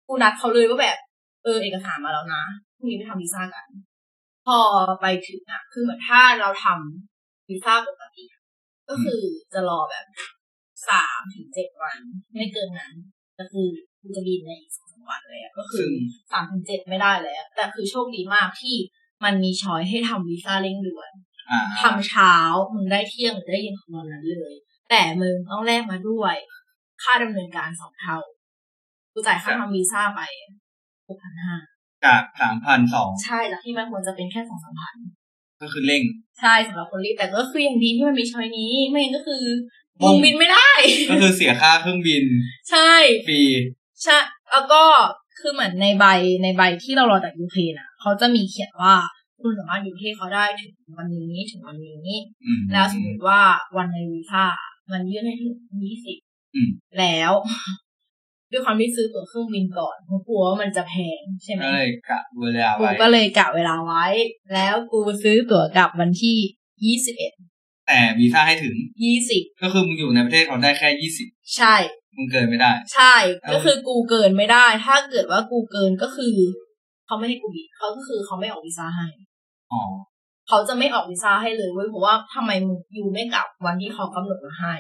[0.07, 0.99] กูนัดเขาเลยว่าแบบ
[1.45, 2.43] เออเอกสารมาแล้วนะ
[2.77, 3.67] พรุ่งนี้ไปทำวีซ่ากัน
[4.49, 4.61] พอ
[5.01, 8.43] ไปถึงอะคือเหมือนถ้าเราทำวีซ่าปกติอะ
[8.89, 9.21] ก็คือ
[9.53, 10.07] จะรอแบบ
[10.89, 11.99] สามถึงเจ็ดวัน
[12.35, 12.95] ไม่เกินนั้น
[13.39, 13.69] ก็คือ
[14.01, 15.93] กูจะบินในอีกสองสามวันเลยอะก็คือซึ่ง
[16.33, 18.77] สามถึงเจ็ดไม่ได้เลยอะแต่คือโชคดีมากที่
[19.25, 21.11] มันมีช้อยให้ทำวีซ่าเร่งด่วน
[21.51, 22.35] อ่าทำเช้า
[22.75, 24.55] มึงได้เที่ยงหรือได้เย็นของวันนั้นเลย
[24.91, 26.35] แต่มึงต้องแลกมาด้วย
[27.03, 28.19] ค่าดำเนินการสองเท่า
[29.13, 30.21] กูจ่ายค่าทำวีซ่าไป
[31.07, 31.57] หกพันห้า
[32.05, 34.95] จากสามพันสองใช่จากที่มันควรจะเป็นแค่สองสามพัน
[35.63, 36.03] ก็คือเร่ง
[36.41, 39.45] ใช่สำหรับคนรีบแต่ก็คืออย่างดีที่มันมีช้อยนี้ไม่งั้นก็คือ
[40.03, 40.71] มึมึงงบินไม่ได้
[41.11, 42.25] ก็คือเสียค่าเครื่องบิน
[42.71, 42.93] ใช่
[43.29, 43.43] ฟรี
[44.03, 44.17] ใช่
[44.51, 44.83] แล้วก็
[45.41, 46.07] คือเหมือนในใบ
[46.43, 48.95] ในใบที่เรารอจากยูเครนอะ เขาจะมีเขียนว่า
[49.43, 53.41] คุณสามารถอยู่ประเทศเขาได้ถึงวันนี้ถึงวันนี้อืมแล้วสมมติว่า
[53.77, 54.45] วันในวีซ่า
[54.93, 56.19] มันยื่นให้ถึงยี่สิบ
[56.55, 57.33] อืมแล้ว
[58.53, 64.07] ด้วยความที่ซื้อตั๋วเครื่องบินก่อนเพราะกลัวว่ามันจะแพงใช่ไหมก็เลยกะเวลากูไว้ก็เลยกะเวลาไว้
[64.55, 66.37] แล้วกูซื้อตั๋วกลับวันที่
[66.85, 67.33] ยี่สิบเอ็ด
[67.89, 71.75] แต่วีซ่าให้ถึงยี่สิบก็คือมึงอยู่ในประเทศเขาได้แค่ยี่สิบใช่
[72.17, 76.35] มึงเกินไม่ได้ ใช่เออก็คือกูเกินไม่ได้ ถ้าเกิดว่ากูเกินก็คือ
[77.07, 79.09] เขาไม่ให้กูบินเขาก็คือเขาไม่ออกวีซ่าให้
[79.73, 79.83] อ๋อ
[80.49, 84.75] เขาจะไม่ออกวีซ่าให้เลยเว้ยเพราะว่าทำไมมึงยูไม่กลับวันที่เขากำหนดมาให้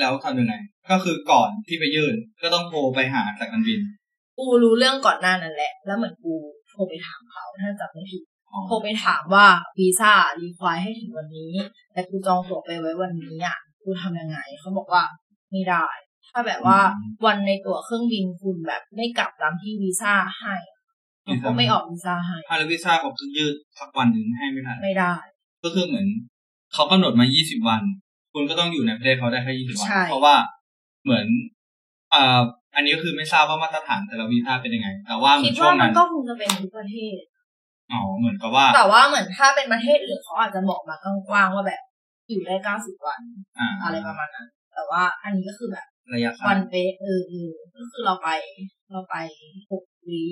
[0.00, 0.54] แล้วทำยังไง
[0.90, 3.80] ก็คือก่อนที่ไปยื่น ก็ต้องโทรไปหาสายการบิน
[4.38, 6.34] กูรู้เรื่องก่อนหน้านั้นแหละ แล้วเหมือนกู
[6.68, 9.46] โทรไปถามเขาถ้าจำไม่ผิดอ๋อโทรไปถามว่า
[9.78, 11.52] วีซ่ารีควายให้ถึงวันนี้
[11.92, 15.04] แต่กูจองตั๋วไปไว้วันนี้อะกูทำยังไง เขาบอกว่า
[15.52, 15.86] ไม่ได้
[16.30, 16.78] ถ้าแบบว่า
[17.26, 20.54] วันในตั๋วเครื่องบินคุณแบบไม่กลับตามที่วีซ่าให้
[21.22, 25.14] เขาก็ไม่ออกวีซ่าให้ถ้าแล้ววีซ่าเขาคือยืดสักวันหนึ่งให้ไม่ทันไม่ได้
[25.64, 26.06] ก็คือเหมือน
[26.74, 27.82] เขากำหนดมา 20 วัน
[28.38, 30.34] คุณก็ต้องอยู่ในประเทศเขาได้แค่20วันใช่เพราะว่า
[31.04, 31.26] เหมือน
[32.14, 32.40] อ่า
[32.74, 37.18] อันนี้ก็คือไม่ทราบว่ามาตรฐานแต่ละวีซ่าเป็นยังไง แต่ว่าเหมืคิอดนช่วว่างมันั้นนก็คงจะเป็นทุกประเทศ
[37.92, 41.82] อ๋อเหมือนกับว่า แต่ว่าเหมือนถ้าเป็นประเทศอื่นเขาอาจจะบอกมากว้างๆว่าแบบ
[42.28, 43.20] อยู่ได้เก้าสิบวัน
[43.58, 48.28] อ่าอะไรประมาณนั้นแต่ว่าอันนี้ก็คือแบบระยะสั้วันนเป๊ะเออเออก็คือเราไป
[48.90, 49.16] เราไป
[49.70, 50.24] หกวี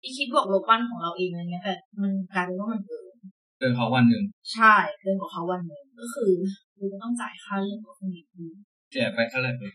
[0.00, 3.14] ที่คิดบวกลบวันของเราเองอะไรเงี้ยแต่มันกลายเป็นว่ามันเกิน
[3.58, 6.32] เจอเขาวันหนึ่งใช่เกินกว่าเขาวันหนึ่งก็คือ
[6.80, 8.54] กูก็ต้องจ่ายค่าเรื่องของเครื่องบินอีก
[8.90, 9.72] เสียไปเท่าไหร่เลย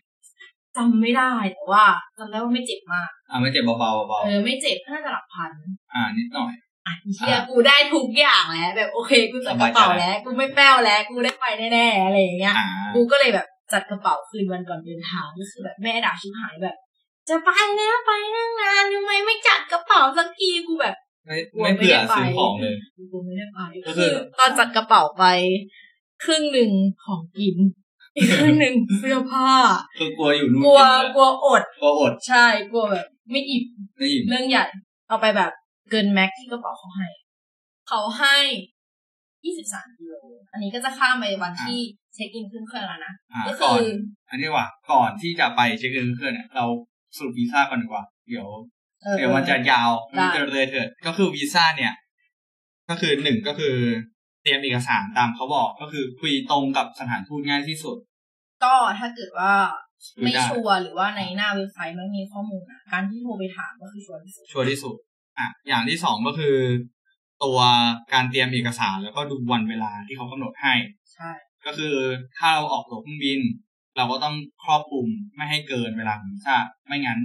[0.78, 1.86] จำไม่ได้แต่ว่า
[2.18, 6.54] จำได้ว่าไม่เจ็บมากอ่าไม่เจ็บเบาๆเบาเออไม่เจ็บน่าจะหลักพันๆอ่านิดหน่อย
[6.86, 16.76] อะอีเฮียกูได้ทุกอย่างแล้วแบบโอเคกูจัดกระเป๋าแล้ว กูไม่แป้วแล้ว กูได้ไปแน่ๆอะไรอย่างเงี้ยอ่ากูก็เลยแบบจัดกระเป๋าคืนวันก่อนเดินทางก็คือแบบแม่ด่าชิบหายแบบ
[17.30, 22.76] จะไปแล้วไปนั่งนานทำไมไม่จัดกระเป๋าสักทีกูแบบไม่ไม่เผื่อซื้อของเลย
[23.12, 25.24] กูไม่ได้ไปก็ก็คืคืออตอนจัดกระเป๋าไป
[26.24, 26.72] ครึ่งหนึ่ง
[27.06, 27.58] ของกิน
[28.16, 29.50] อีกครึ่งหนึ่งเสื้อผ้า
[29.98, 33.64] คือกลัวอยู่นู่นกลัวกินกลัวอด กลัวอดใช่กลัวแบบ ไม่อิ่ม
[33.98, 34.66] ไม่อิ่มเรื่องใหญ่
[35.08, 35.52] เอาไปแบบ
[35.92, 37.08] เกินแม็กที่กระเป๋าเขาให้
[37.88, 38.38] เขาให้
[39.46, 40.14] ยี่สิบสามกิโล
[40.52, 41.80] อันนี้ก็จะข้ามไปวันที่
[42.14, 43.96] เช็คอินขึ้นเครื่องแล้วนะอ่าก็ก่คืออน
[44.30, 46.66] อันนี้ว่าก่อนที่จะไปเช็คอินเครื่องเนี่ยเรา
[47.18, 48.48] สรุปวีซ่าก่อนดีกว่า เดี๋ยว
[49.06, 51.94] ออเดี๋ยวมันจะยาวได้มันจะเลยเถิดก็คือวีซ่าเนี่ย
[52.90, 53.76] ก็คือหนึ่งก็คือ
[54.46, 57.98] เตรียมเอกสารตามเขาบอกก็คือคุยตรงกับสถานทูตง่ายที่สุด
[58.64, 59.54] ก็ถ้าเกิดว่า
[60.16, 64.96] คุยไม่ได้ชัวร์หรือว่าในหน้าเว็บไซต์ไม่มีข้อมูลอะการที่โทรไปถามก็คือชัวร์ที่สุดชัวร์ที่สุด
[65.40, 66.56] อะอย่างที่สองก็คือ
[67.44, 67.60] ตัว
[68.14, 70.74] การเตรียมเอกสารแล้วก็ดูวันเวลาที่เขากำหนดให้
[71.14, 71.32] ใช่
[71.66, 71.96] ก็คือ
[72.38, 73.40] ถ้าเราออกตั๋วเครื่องบิน
[73.98, 76.56] เราก็ต้องครอบคลุมไม่ให้เกินเวลาของวีซ่า
[76.88, 77.20] ไม่งั้น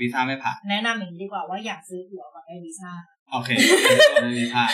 [0.00, 2.90] วีซ่าไม่ผ่านแนะนำอย่างนี้ดีกว่าว่าอยากซื้อตั๋วก่อนได้วีซ่า
[3.32, 3.50] โอเค
[4.16, 4.64] ตัววีซ่า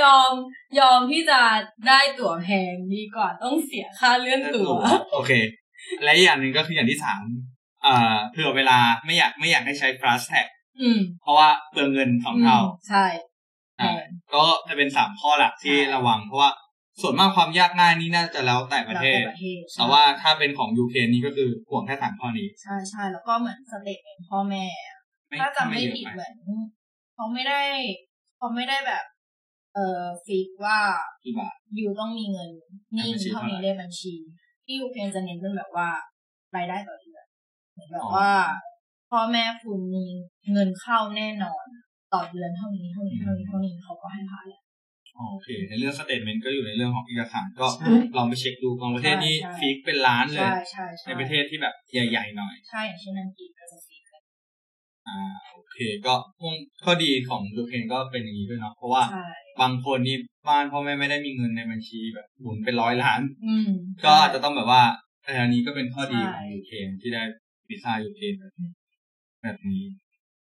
[0.00, 0.30] ยอม
[0.78, 1.40] ยอมที่จะ
[1.88, 4.72] ได้ตั๋วแพงดีกว่าต้องเสียค่าเลื่อนตั๋ว
[5.12, 5.32] โอเค
[6.02, 7.22] และอีกอย่างหนึ่งก็คืออย่างที่สาม
[7.82, 10.46] เอ่อเผื่อเวลาไม่อยากไม่อยากให้ใช้ fast tag
[10.80, 13.04] อืมเพราะว่าเปลืองเงินสองเท่ามใช่
[13.80, 14.00] อ่า
[14.34, 16.50] ก็จะเป็นสามข้อหลักที่ระวัง เพราะว่า
[17.00, 24.64] ส่วนมากความยากง่ายนี่น่าจะแล้วแต่ประเทศแล้วแต่ประเทศแต่ว่าถ้าเป็นของยูเครนนี่ก็คือห่วงแค่สามข้อนี้ ใช่ใช่แล้วก็เหมือน statement พ่อแม่
[25.28, 26.34] ไม่ ถ้าจำไม่เยอะผิดไปเหมือน
[27.22, 27.62] เขาไม่ได้
[28.38, 29.04] เขาไม่ได้แบบ
[29.74, 30.78] เอ่อ fix ว่า
[31.24, 32.50] กี่บาท you ต้องมีเงิน
[32.96, 34.14] นิ่งบัญชีเท่าเท่าไหร่นี้เลขบัญชี
[34.64, 35.88] ที่ยูเครนจะเน้นเป็นแบบว่า
[36.56, 37.24] รายได้ต่อเดือน
[37.72, 38.32] เหมือนแบบอ๋อว่า
[39.10, 40.04] พ่อแม่คุณมี
[40.52, 41.64] เงินเข้าแน่นอน
[42.12, 44.62] ต่อเดือนเท่านี้เท่านี้เท่านี้เท่านี้เขาก็ให้ผ่านแหละ
[45.16, 53.91] อ๋อโอเค ในเรื่อง statement ก็อยู่ในเรื่องของเอกสารก็ใช่ลองไปเช็คดูบางประเทศนี่ใช่ fix เป็นล้านเลยใช่ใช่ใช่ในประเทศที่แบบใหญ่ๆหน่อย ใช่อย่างเช่นอังกฤษก็จะฟิกเลย
[55.08, 55.18] อ่า
[55.52, 59.26] โอเคก็พวกข้อดีของยูเครนก็เป็นอย่างนี้ด้วยเนาะเพราะว่าใช่
[59.60, 60.16] บางคนนี่
[60.48, 63.68] บ้านพ่อแม่ไม่ได้มีเงินในบัญชีแบบหมุนเป็นร้อยล้านอืม
[64.04, 64.82] ก็อาจจะต้องแบบว่า
[65.24, 67.22] เอออันนี้ก็เป็นข้อดีใช่ของยูเครนที่ได้
[67.68, 68.70] วีซ่ายูเครนแบบนี้
[69.42, 69.82] แบบนี้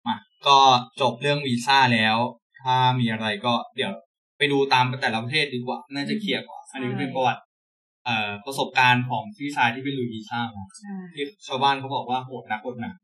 [0.07, 0.15] มา
[0.47, 0.57] ก็
[1.01, 2.17] จบเรื่องวีซ่าแล้ว
[2.61, 3.93] ถ้ามีอะไรก็เดี๋ยว
[4.37, 7.52] ไปดูตามแต่ละประเทศดีกว่า น่าจะเคลียร์กว่า อันนี้ก็เป็นประวัติเอ่อ
[8.45, 12.95] ประสบการณ์ของพี่ชายที่ไปลุยวีซ่ามาใช่ที่ชาวบ้านเขาบอกว่าโหดนักโหดหนัก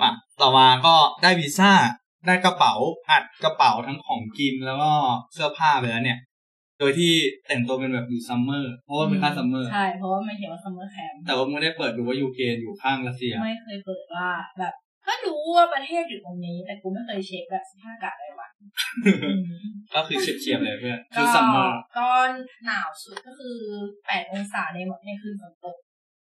[0.00, 0.10] มา
[0.42, 1.72] ต่อมาก็ได้วีซ่า
[2.26, 2.74] ได้กระเป๋า
[3.10, 4.90] อัดกระเป๋าทั้งของกินแล้วก็
[5.32, 6.18] เสื้อผ้าไปแล้วเนี่ย
[6.80, 7.12] โดยที่
[7.46, 14.74] แต่งตัวเป็นแบบอยู่ summer เพราะว่าเป็นค่าย summer ใช่เพราะว่ามันเขียนว่า summer camp แต่ว่าไม่ได้เปิดดูว่ายูเครนอยู่ข้างรัสเซีย ไม่เคยเปิดว่าแบบ
[15.06, 18.45] ก็รู้ว่าประเทศอยู่ตรงนี้ แต่กูไม่เคยเช็คแบบสภาพอากาศรายวันอืม
[19.94, 22.08] ก็คือเฉียบๆเลยเพื่อนก็คือซัมเมอร์ก็
[22.66, 23.56] หนาวสุดก็คือ
[24.06, 25.76] แปดองศาในในคืนฝนตก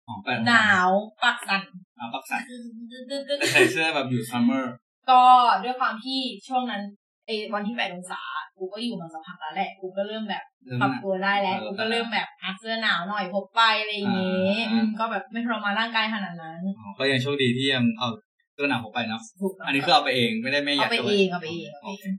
[0.07, 0.89] อ๋อแปดหนาว
[1.23, 1.61] ปากสั่น
[1.97, 4.73] อ่าปากสั่นตึ๊ดๆๆแต่ใส่เสื้อแบบอยู่ summer
[5.09, 5.21] ก็
[5.63, 6.83] ด้วยความที่ช่วงนั้น
[7.25, 8.21] ไอ้วันที่แปดองศา
[8.57, 18.07] กูก็อยู่มาสักพักแล้วแหละกูก็เริ่มแบบเริ่มปรับหนักตัวได้แล้วเออกูก็เริ่มแบบอะเสื้อหนาวหน่อยพกไปอะไรอย่างงี้อ่าอืมก็แบบไม่ทรมานร่างกายขนาดนั้นอ๋อก็ยังโชคดีที่ยังเอา
[18.53, 22.15] เสื้อหนาวผมไปเนาะถูกต้งอันนี้คือเอาไปเองไม่ได้แม่ยัเอาดไปข้เองเอาไปเองเอาไปเอง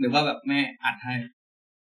[0.00, 1.14] หรือว่าแบบแม่อัดให้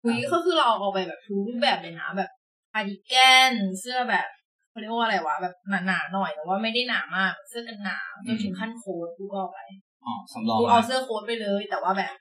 [0.02, 2.30] คุยก็คือเราเอาไปแบบทุกรูปแบบเลยนะแบบ
[2.72, 3.14] คาร์ดิแก
[3.50, 4.28] นเสื้อแบบ
[4.70, 5.54] เขาเรียกว่าอะไรวะแบบ
[5.86, 9.58] หนาๆหน่อยแต่ว่าไม่ได้หนามากเสื้อกันหนาวจนถึงขั้นโค้ทกูก็เอาไป
[10.04, 12.14] อ๋อสำรองกูเอาไว้เสื้อโค้ทไปเลย แต่ว่าแบบ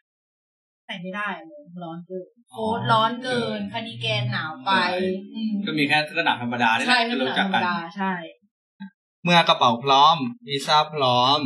[0.86, 8.14] ใส่ไม่ได้อะมึงร้อนเกินอ๋อโค้ทร้อนเกินเกินคาร์ดิแกนหนาวไปเกินอืมก็มีแค่เสื้อหนาวธรรมดานี่แหใช่ละไม่ที่เป็นรู้หจันักงธรรกัมนดาใช่
[9.24, 11.40] เมื่อกระเป๋าพร้อมวีซ่าพร้อม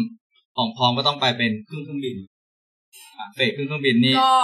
[0.58, 2.18] ของพร้อมก็ต้องไปเป็นเครื่องเครื่องบิน
[3.18, 4.36] อะเฟสเครื่องเครื่องบินนี่ก็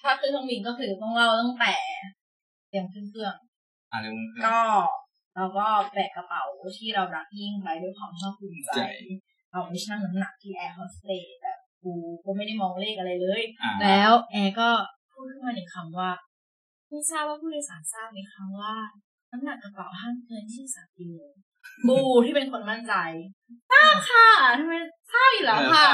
[0.00, 1.74] ถ้าขึ้นเครื่องบินก็คือต้องเล่าตั้งแต่
[2.68, 3.34] เตรียมขึ้นเครื่อง
[3.92, 4.60] อะไรมึงก็
[5.36, 6.44] เราก็แบกกระเป๋า
[6.78, 8.80] ที่เรารักยิ่งไปด้วยความภาคภูมิใจใจ
[9.50, 11.92] เอาไปชั่งน้ำหนักที่แอร์โฮสเตสแบบกู
[12.24, 14.68] ก็ไม่ได้มองเลขอะไรเลยอ่าแล้วแอร์ก็
[15.12, 16.10] พูดขึ้นมาหนึ่งคำว่า
[16.88, 18.74] ไม่ทราบว่าผู้โดยสารทราบไหมคะว่า
[19.30, 21.12] น้ำหนักกระเป๋าห้ามเกินที่สามกิโล
[21.88, 22.94] กูที่เป็นคนมั่นใจ
[23.70, 24.26] ทราบค่ะ
[24.58, 24.74] ทำไม
[25.12, 25.88] ทราบอยู่แล้วค่ะ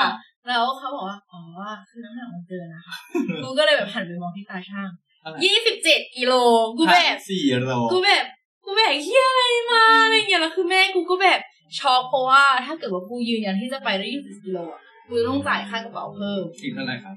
[0.48, 1.40] แล้วเขาบอกว่า อ๋อ
[1.88, 2.96] คือน้ำหนักมันเกินนะคะ
[3.42, 6.34] กูก็เลยแบบหันไปมองที่ตาช่างเท่าไหร่ยี่สิบเจ็ดกิโล
[6.78, 8.24] กูแบบสี่โลกูแบบ
[8.64, 11.40] กูแบบเฮียอะไรมาอะไรเงี้ย แล้วคือแม่กูก็แบบ
[11.78, 17.14] ช็อกเพราะว่าถ้าเกิดว่ากูยืนยันที่จะไปได้ยี่สิบกิโลอะกูต้องจ่ายค่ากระเป๋าเพิ่มอีกเท่าไหร่ครับ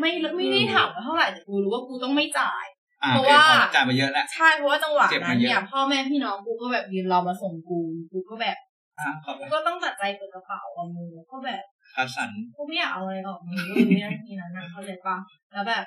[0.00, 7.78] ไม่ไม่ได้ถามว่าเท่าไหร่แต่กูรู้ว่ากูต้องไม่จ่ายอ่า เพราะโอเคว่าพอจ่ายมาเยอะแล้วใช่เพราะว่าจังหวะเก็บนั้มานเยอะเนี่ยพ่อแม่พี่น้องกูก็แบบยืนรอมาส่งกู
[8.12, 8.56] กูก็แบบ
[9.00, 11.62] อ่าขอบกูก็ต้องตัดใจเปิดกระเป๋าอะมึงก็แบบ
[11.94, 15.16] คัดสรรกูไม่อยากเอาอะไรออกมือเลยวินาทีนั้นนะเข้าใจปะ
[15.52, 15.84] แล้วแบบ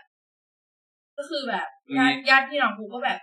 [1.18, 1.68] ก็คือแบบ
[1.98, 3.20] ญาติญาติพี่น้องกูก็แบบ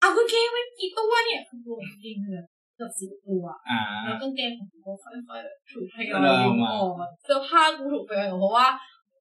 [0.00, 8.66] เอากางเกงไปกี่ตัวเนี่ยคือกูกางเกงเลยเกือบสิบตัวอ่าแล้วกางเกงของกูก็ค่อยๆแบบถูกทยอเอยอดึงมาออกอะเสื้อผ้ากูถูกทยอยออกเพราะว่า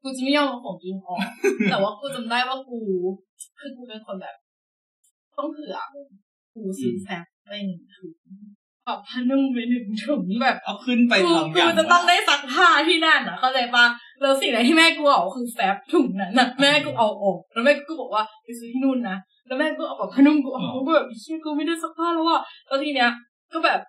[0.01, 1.19] กูจะไม่ยอมเอาของกินออก
[1.69, 2.79] แต่ว่ากูจำได้ว่ากู
[3.59, 4.35] คือกูเป็นคนแบบ
[5.37, 5.77] ต้องเผื่อ
[6.53, 8.13] กูซื้อแฟบไปหนึ่งถุง
[8.87, 13.85] ปรับผ้านุ่มไปหนึ่งถุงแบบเอาขึ้นไปกูทำอกูย่างจะต้องได้ซักผ้าที่นั่นอะเข้าใจปะ
[14.21, 23.11] แล้วสิ่งไหนที่แม่กูเอาคือแฟบถุงนั้นน่ะแม่กูเอาออกแล้วแม่กูบอกว่าไปซื้อที่นู่นนะแล้วแม่กูเอาแบบผ้านุ่มกูออกกูแบบเชี่ยกูไม่ได้ซักผ้าแล้วอะแล้วทีเนี้ย
[23.53, 23.79] ก็แบบ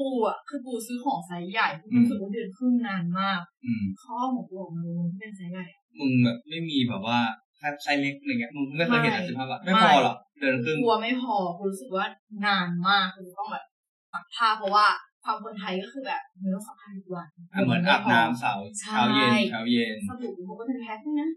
[0.00, 5.66] กูอะคือกูซื้อของไซส์ใหญ่กูรู้สึกว่าเดือนครึ่งนานมากอืมข้อของกูออกมาเลยที่เป็นไซส์ใหญ่
[5.98, 7.18] มึงแบบไม่มีแบบว่า
[7.56, 12.06] แค่ไซส์เล็กอะไรเงี้ยมึงไม่เคยเห็นไม่สิบห้าบาทไม่ไม่พอหรอกเดือนครึ่งกลัวไม่พอกูรู้สึกว่า
[12.46, 13.64] นานมากกูต้องแบบ
[14.12, 14.86] ซักผ้าเพราะว่า
[15.24, 21.30] ความคนไทยก็คือแบบมึงต้องซักผ้าทุกวันอะเหมือนอาบน้ำเสาใช่เช้าเย็นเช้าเย็นสบู่กูก็เป็นแพ็คด้วยนะ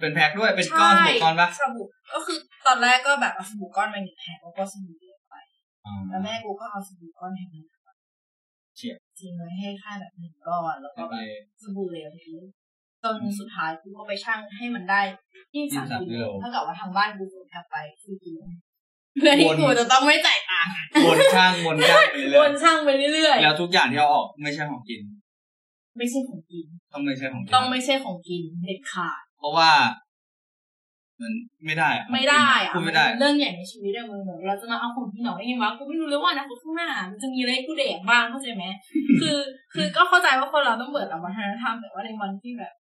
[0.00, 5.34] เป็นแพ็คด้วยเป็นก้อนสบู่ก้อนปะสบู่ก็คือตอนแรกก็แบบเอาสบู่ก้อนมาหนึ่งแพ็คแล้วก็สบู่เหลวไป
[5.86, 7.81] อ่าแล้วแม่กูก็เอาสบู่ก้อนแพ็คนึงเฉียบ
[9.20, 11.16] จริงไว้ให้ค่าแบบหนึ่งก้อนแล้วก็ไป
[11.62, 12.34] สบู่เหลวที
[13.02, 15.00] จนสุดท้ายกูก็ไปชั่งให้มันได้
[15.54, 18.38] ยี่สาม23กิกิโลโลเท่ากับว่าทางบ้านกูสูญกลับไปสี่กิโล
[19.20, 20.72] เพื่อที่กูจะต้องไม่จ่ายตังค์
[21.06, 29.70] วนช่างวนช่างไปวเรื่อยนช่างไปเรื่อยๆแล้วทุกอย่างที่เอาออกไม่ใช่ของกินๆไม่ใช่ของกิน ต้องไม่ใช่ของกินต้องไม่ใช่ของกินเด็ดขาดเพราะว่า
[31.22, 31.32] มัน
[31.66, 38.64] ไม่ได้อะไม่ได้อะพูดไม่ได้นเป็นเรื่องใหญ่ในชีวิตอะมึงเหมือนเราจะมาเอาของที่หนอยได้ไงวะกูไม่รู้เลยว่าอนะข้างหน้ามันจะมีอะไรให้กูแดกบ้างเข้าใจไหม
[39.20, 39.38] คือ
[39.74, 42.72] คือก็เข้าใจว่าคนเราต้องเบื่อกับวัฒนธรรมแต่ว่าในวันที่แบบ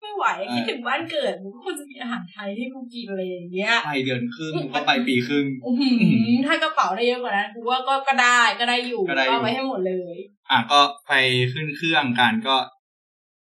[0.00, 5.88] ไม่ไหวคิดถึงบ้านเกิดกูก็ควรจะมีอาหารไทยให้กูกินอะไรอย่างเงี้ยไปเดือนครึ่งก็ไปปีครึ่งอื้อหื
[6.30, 10.16] อถ้ากระเป๋าได้เยอะกว่านั้นกูว่าก็ก็ได้ก็ได้อยู่ก็ได้อยู่เอาไปให้หมดเลย
[10.50, 11.12] อะก็ไป
[11.52, 12.56] ขึ้นเครื่องกันก็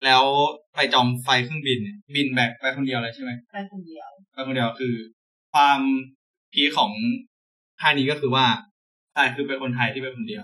[0.06, 0.24] แล้ว
[0.76, 4.10] ไปจองไฟเครื่องบินเนี่ยบินแบบไปคนเดียวเลยใช่ไหมไปคนเดียว
[4.42, 4.96] ไปคนเดียวคือ
[5.54, 5.80] ความ
[6.54, 6.92] พีคของ
[7.80, 8.46] ท่านี้ก็คือว่า
[9.14, 10.44] ใช่คือเป็นคนไทยที่ไปคนเดียว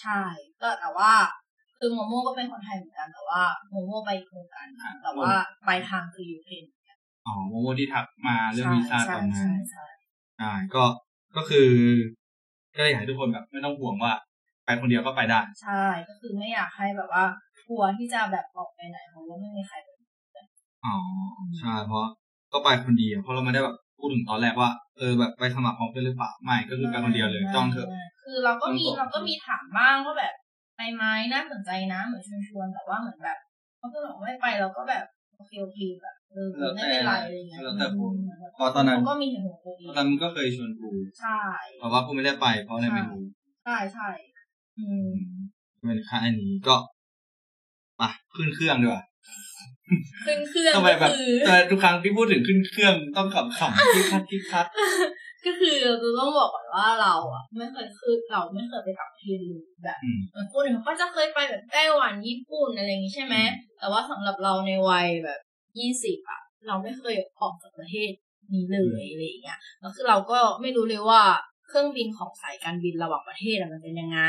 [0.00, 0.20] ใช่
[0.62, 1.12] ก็แต่ว่า
[1.78, 4.66] คือโมโม่ก็เป็นคนไทยเหมือนกันแต่ว่าโมโม่ไปโครงการ
[5.02, 5.32] แต่ว่า
[5.66, 6.64] ไปทางคือยูเครน
[7.26, 9.84] อ๋อโมโมที่ทักมาเรื่องวีซ่าตใช่อนนั้ใช่นใช่
[10.40, 10.84] อ่าก็
[11.36, 11.68] ก็คือ
[12.76, 14.12] ก็เลยอยากให้ทุกคนแบบไม่ต้องห่วงว่า
[14.64, 17.24] ไปคนเดียวก็ไปได้ ใช่ ก็คือไม่อยากให้แบบว่า
[17.68, 19.88] กลัวที่จะแบบออกไปไหนเพราะว่าไม่มีใครไป
[20.84, 20.96] อ๋อ
[21.58, 22.06] ใช่เพราะ
[22.54, 27.88] ก็ไปคนเดียวเพราะเราไม่ได้แบบพูดถึงตอนแรกว่าเออแบบไปสมัครพร้อมกันหรือเปล่าไม่ก็คือไปคนเดียวเลยจองเถอะ
[28.22, 30.34] คือเราก็มีต้องบอกเราก็มีถามบ้างว่าแบบ
[30.76, 33.38] ไปไหมน่าสนใจนะเหมือนชวนชวนๆแต่ว่าเหมือนแบบ
[33.78, 35.04] เขาก็บอกว่าไม่ไปเราก็แบบ
[35.36, 40.90] โอเคโอเคแบบเออไม่เป็นไรอะไรอย่างเงี้ยแล้วแต่คนอืมเพราะตอนนั้นเขาก็มีเหตุผลตัวเอตองนนั้นมันก็เคยชวนกู
[41.20, 41.40] ใช่
[41.78, 43.22] เพราะว่ากูไม่ได้ไปเพราะอะไรไม่รู้
[43.64, 44.08] ใช่ใช่
[44.78, 45.08] อืม
[45.86, 46.76] เป็นค่าอันนี้ก็
[47.98, 48.02] ไป
[48.34, 49.02] ขึ้นเครื่องดีกว่า
[50.26, 54.66] ขึ้นเครื่องทำไมก็แบบคือแต่ทุกครั้งที่พูดถึงขึ้นเครื่องต้องขำขำคิดคัดคิดคัด
[55.46, 63.36] ก็คือเราต้องบอกก่อนว่าเราอะ ไม่เคยคือเราไม่เคยไปต่างประเทศเลยแบบอืมเหมือนคนอื่นเขาก็จะเคยไปแบบไต้หวันญี่ปุ่นอะไรอย่างงี้ใช่ไหม
[63.78, 65.40] แต่ว่าสำหรับเราในวัยแบบ
[65.78, 68.10] ยี่สิบอะ เราไม่เคยออกจากประเทศ
[68.54, 71.22] นี้เลยอะไรอย่างเงี้ยแล้วคือเราก็ไม่รู้เลยว่า
[71.68, 74.20] เครื่องบินของสายการบินระหว่างประเทศอะมันเป็นยังไง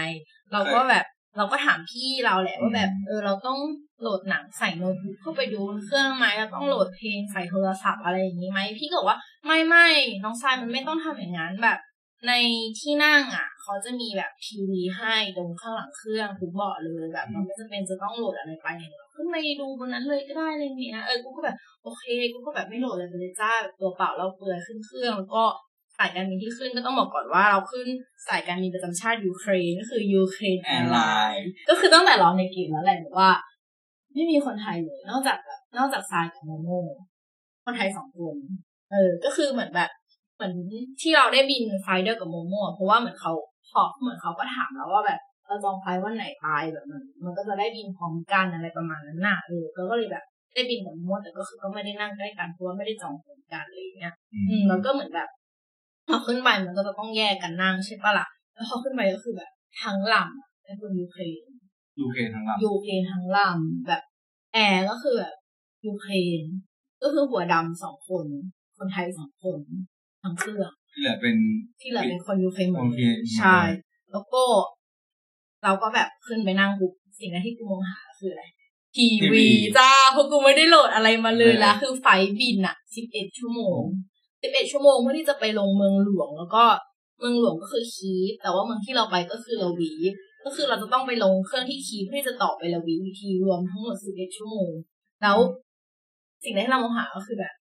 [0.53, 1.05] เราก็แบบ
[1.37, 3.59] เราก็ถามพี่เราแหละว่าแบบเออเราต้อง
[4.01, 9.87] โหลดหนังใส่โน้ตบุ๊กเข้าไปดูเครื่องไหมเราต้องโหลดเพลงใส่โทรศัพท์อะไรอย่างนี้ไหมพี่ก็บอกว่าไม่ไม่
[10.23, 11.79] น้องทรายมันไม่ต้องทำอย่างนั้นแบบ
[12.27, 12.33] ใน
[12.79, 18.67] ที่นั่งอะ เขาจะมีแบบทีวีให้ตรงข้างหลังเครื่องทุกเบาะเลยแบบเราไม่จำเป็นจะต้องโหลดอะไรไป
[18.97, 25.43] เราขึ้นไปดูบนนั้นเลยก็ได้อะไรเงี้ยเออกูก็แบบโอเคกูก็แบบไม่โหลดอะไรไปเลยจ้าแบบตัวเปล่าเล่าเปลือยขึ้นเครื่องแล้วก็
[25.97, 27.87] สายการบินที่ขึ้นก็ต้องบอกก่อนว่าเราขึ้น
[28.27, 33.31] สายการบินประจำชาติยูเครนก็คือ Ukraine Airlines ก็คือตั้งแต่เราใน gate แล้วแหละแบบว่า
[34.13, 36.69] ไม่มีคนไทยเลยนอกจากแบบนอกจากทรายกับโมโม
[37.65, 38.37] คนไทยสองคน
[38.91, 39.89] เออ ก็คือเหมือนแบบ
[40.35, 40.53] เหมือน
[41.01, 43.33] ที่เราได้บิน flight เดียวกับโมโมอะเพราะว่าเหมือนเขา
[43.69, 50.23] พอเหมือนเขาก็ถามแล้วว่าแบบเราจอง flight วันไหนไปแบบมันมันก็จะได้บินพร้อมกันอะไรประมาณนั้นน่ะเออเราก็เลยแบบ
[50.53, 55.29] ได้บินกับโมโมแต่ก็คือก็ไม่ได้นั่งใกล้กันเพราะว่าไม่ได้จองพร้อมกันอะไรอย่างเงี้ยอืมแล้วก็เหมือนแบบ
[56.07, 59.51] พอขึ้นไปมันก็จะต้องแยกกันนั่งใช่ปะล่ะ แล้วพอขึ้นไปก็คือแบบ
[59.83, 61.45] ทั้งลำอะเป็นคนยูเครน
[61.99, 64.03] ยูเคทั้งลำยูเครนทั้งลำแบบ
[64.53, 65.35] แอร์ก็คือแบบ
[65.85, 66.43] ยูเครน
[67.01, 68.25] ก็คือหัวดำสองคน
[68.77, 69.59] คนไทยสองคน
[70.23, 71.35] ทั้งเครื่องที่เหลือเป็น
[71.81, 73.59] ที่เหลือเป็นคนยูเครนหมดโอเคเลยใช่
[74.11, 74.43] แล้วก็
[75.63, 78.43] เราก็แบบขึ้นไปนั่งปุ๊บสิ่งแรกที่กูมองหาคืออะไร
[78.95, 79.47] ทีวี
[79.77, 83.81] จ้าเพราะกูไม่ได้โหลดอะไรมาเลยละคือ flight บินอะสิบเอ็ดชั่วโมง
[84.45, 86.63] สิบเอ็ดชั่วโมงเพื่อที่จะไปลงเมืองหลวง แล้วก็
[87.19, 89.93] เมืองหลวงก็คือคีฟแต่ว่าเมืองที่เราไปก็คือลวีฟ
[90.45, 94.69] ก็คือเราจะต้องไปลงเครื่องที่คีฟเพื่อที่จะต่อไปลาวีฟอีกทีรวมทั้งหมดสิบเอ็ดชั่วโมง
[95.21, 95.37] แล้ว
[96.43, 97.53] สิ่งที่เรามองหาก็คือแบบ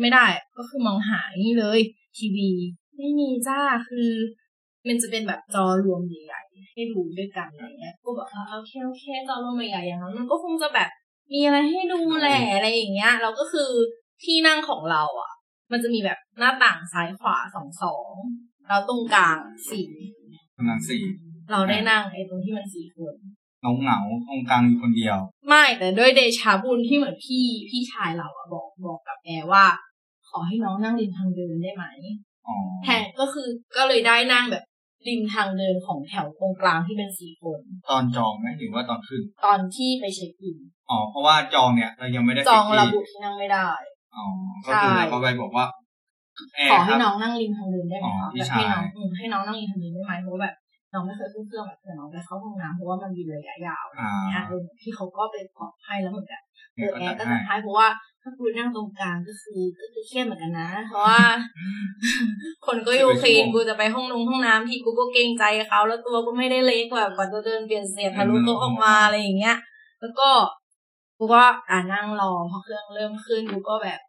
[0.00, 0.24] ไม่ได้
[0.56, 1.80] ก็คือมองหานี่เลย
[2.18, 2.50] ทีวี
[2.98, 4.10] ไม่มีจ้าคือ
[4.86, 10.90] มันจะเป็นแบบจอรวมใหญ่ๆให้ดูด้วยกันอะไรเงี้ยกูบอกว่าโอเคโอเคจอรวมใหญ่ๆอย่างนั้นมันก็คงจะแบบ
[11.32, 13.70] มีอะไรให้ดูแหละอะไรอย่างเงี้ยเราก็คือ
[14.24, 15.32] ที่นั่งของเราอะ
[15.72, 18.12] มันจะมีแบบหน้าต่างซ้ายขวาสองสอง
[18.68, 19.38] แล้วตรงกลาง
[19.70, 19.88] สี่
[20.56, 21.02] กำลังสี่
[21.52, 23.14] เราได้นั่งไอ้ตรงที่มันสี่คน
[23.62, 25.18] เงาเงาๆตรงกลางอยู่คนเดียว
[25.48, 29.64] ไม่แต่ด้วยเดชาบุญที่เหมือนพี่พี่ชายเราอะบอกบอกกับแอร์ว่า
[30.28, 31.84] ขอให้น้องนั่งริมทางเดินได้ไหม
[32.48, 34.64] อ๋อแทนก็คือก็เลยได้นั่งแบบ
[35.08, 37.60] ริมทางเดินของแถวตรงกลางที่เป็นสี่คน
[37.90, 40.58] ตอนจองไหมหรือว่าตอนขึ้น ตอนที่ไปเช็คอิน
[40.90, 43.68] อ๋อเพราะว่าจองเนี่ยเรายังไม่ได้จองเช็คระที่บุที่นั่งไม่ได้
[44.16, 44.24] อ๋อ
[44.66, 45.66] ก็คือใช่เราก็ไปบอกว่า
[46.56, 50.54] แอขอร์คให้รับน้องนั่งริมทางเดินได้ไหมอ๋อคะพี่แบบชายให้น้องอืมให้น้องนั่งริมทางเดินได้ไหมเพราะว่าแบบ
[50.92, 56.42] น้องไม่เคยขึ้นเครื่องแบบเผื่อน้องไปเข้าห้องน้ำเพราะว่ามันบินระยะยาวอ่าอะเออพี่เขาก็ไปบอกให้แล้วเหมือนแบบ
[56.76, 57.88] เออแอร์ก็จัดให้เพราะว่า
[58.22, 61.22] ถ้ากูนั่งตรงกลางก็คือก็คือเครียดเหมือนกันนะ เพราะว่า
[62.66, 69.56] คนก็อยู่คลีนกูจะไปห้องนงห้องน้ำที่กูก็เกรงใจเขาแล้วตัวก็ไม่ได้เล็กแบบกว่าจะเดินเปลี่ยนเสียงทะลุโต๊ะออกมาอะไรอย่างเงี้ย
[70.00, 70.28] แล้วก็
[71.22, 74.00] กูก็อ่านั่งรอพอเครื่องเริ่มขึ้นกูก็แบบ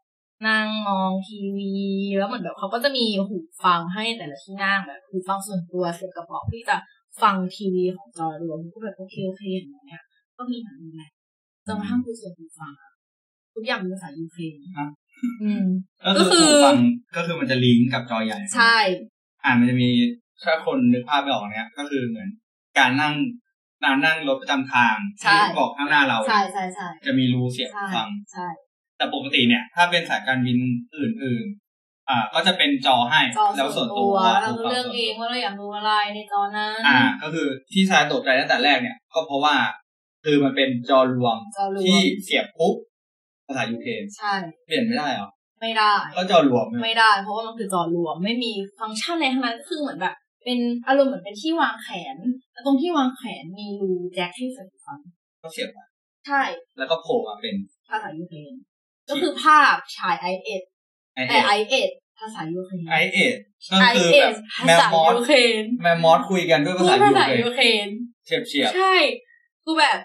[0.48, 1.74] นั่งมองทีวี
[2.18, 6.78] แล้วเหมือนแบบเขาก็จะมีหูฟังให้แต่ละที่นั่งแบบหูฟังส่วนตัวเสียบกระเป๋าที่จะ
[7.22, 10.04] ฟังทีวีของจอรวมกูแบบโอเคโอเคอย่างเงี้ย
[10.38, 11.12] ก็มีหนังแหละ
[11.68, 12.92] จนกระทั่งกูเสียหูฟังอะ
[13.54, 14.90] ทุกอย่างเป็นภาษายูเครนอะ
[15.44, 15.66] อืม
[16.06, 16.78] ก็คือก็คือหูฟัง
[17.16, 18.78] ก็คือมันจะลิงก์กับจอใหญ่ใช่
[19.44, 19.90] อ่ามันจะมี
[20.44, 22.30] ถ้าคนนึกภาพไม่ออกเนี้ยก็คือเหมือน
[22.78, 23.14] การนั่ง
[23.84, 28.48] นั่งนั่งรถประจำทางใช่ที่บอกข้างหน้าเราใช่ใช่ใช่จะมีรูเสียบใช่ฟังใช่
[28.98, 30.58] แต่ปกติเนี่ย ถ้าเป็นสายการบิน
[30.98, 31.46] อื่น
[31.78, 39.56] ๆ อ่า ก็จะเป็นจอให้จอแล้วส่ส่ววนนตัตัววเราก็เลือกเองว่าเราอยากดูอะไรในจอนั้นอ่า ก็คือที่ชายตกใจตั้งแต่แรกเนี่ย ก็เพราะว่า
[40.26, 42.76] คือมันเป็นจอรวมจอรวที่มเสียบปุ๊บ
[43.48, 44.34] ภาษายูเครนใช่
[44.68, 45.30] เปลี่ยนไม่ได้เหรอ
[45.62, 52.18] ไม่ได้ ก็จอรวมเนี่ยไม่ได้ เพราะว่ามันคือจอรวมไม่มีฟังก์ชันอะไรทั้งนั้นคือเหมือนแบบ เป็นอารมณ์เหมือนเป็นที่วางแขน
[52.52, 55.00] แล้วตรงที่วางแขนมีรูแจ็คให้ใส่หูฟัง
[55.44, 55.78] ก็เสียบไป
[56.28, 56.42] ใช่
[56.78, 57.56] แล้วก็โผล่มาเป็น
[57.88, 58.54] ภาษายูเครน
[59.10, 60.64] ก็คือภาพฉายไอเอส
[61.16, 61.90] ไอแต่เอไอเอส
[62.20, 63.18] ภาษายูเครนไอเอ
[63.72, 67.88] ก็ไอคือเอแบบสภาแมวษามอสยูเครนแมวมอสคุยกันด้วยพูภาดษาภายูษาเครนยูเครน
[68.26, 68.96] เฉียบเฉียบใช่
[69.64, 70.00] คือแบบ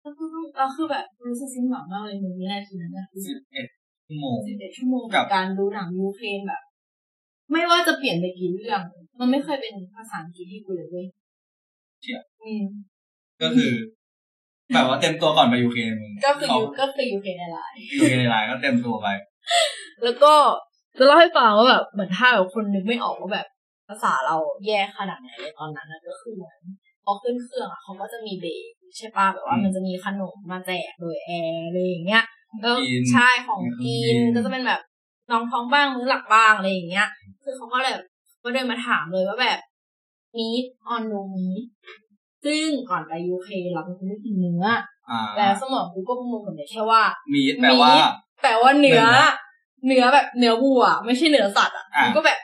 [0.00, 3.66] แล้วคือเราคือแบบรู้สึกสิ้นหวังมากเลยมึงวินาทีนั้นนะสิบเอ็ด
[4.06, 6.62] ชั่วโมงสิบเอ็ดชั่วโมงกักับบการดูหนังยูเครนแบบ
[7.52, 8.80] ไม่ว่าจะเปลี่ยนไปกี่เรื่อง
[9.18, 11.06] มันไม่เคยเป็นภาษาอังกฤษให้กูเลยเว้ย
[12.02, 12.64] เฉียบอืม
[13.42, 13.70] ก็คือ
[14.74, 17.60] แบบว่าเตรียมตัวก่อนไปยูเครนมึงก็คือเขายูก็คือยูเครนอะไร
[17.94, 19.08] ยูเครนในไลน์ก็เตรียมตัวไป
[20.04, 20.34] แล้วก็
[20.98, 23.46] จะเล่าให้ฟังว่าแบบเหมือนถ้าแบบคนนึกไม่ออกว่าแบบ
[23.88, 26.58] ภาษาเราแย่ขนาดไหนในตอนนั้นนะก็คือเหมือน
[27.04, 32.24] พอขึ้นเครื่องอะเขาก็จะมีเบรกใช่ป่ะแบบว่าอืมมันจะมีขนมมาแจกโดยแอร์อะไรอย่างเงี้ย
[32.62, 34.80] แล้วกินใช่ของกิกินนก็จะเป็นแบบ
[35.32, 37.08] รองท้องบ้างมื้อหลักบ้างอะไรอย่างเงี้ย
[37.44, 38.06] คือเขาก็เลยแบบ
[38.48, 39.58] ก็เดินมาถามเลยว่าแบบ
[40.36, 41.62] มีดออนโนมีด
[42.44, 44.64] ซึ่งก่อนไปยูเคเราเป็นคนไม่กินเนื้อ
[45.10, 47.02] อ่าแต่สมองกูก็ประมวลผลได้แค่ว่า
[47.34, 48.04] มีดแปลว่ามีด
[48.42, 49.24] แปลว่าเนื้อเนื้อ
[49.86, 52.38] เนื้อแบบเนื้อวัว ไม่ใช่เนื้อสัตว์อะอะกูก็แบบ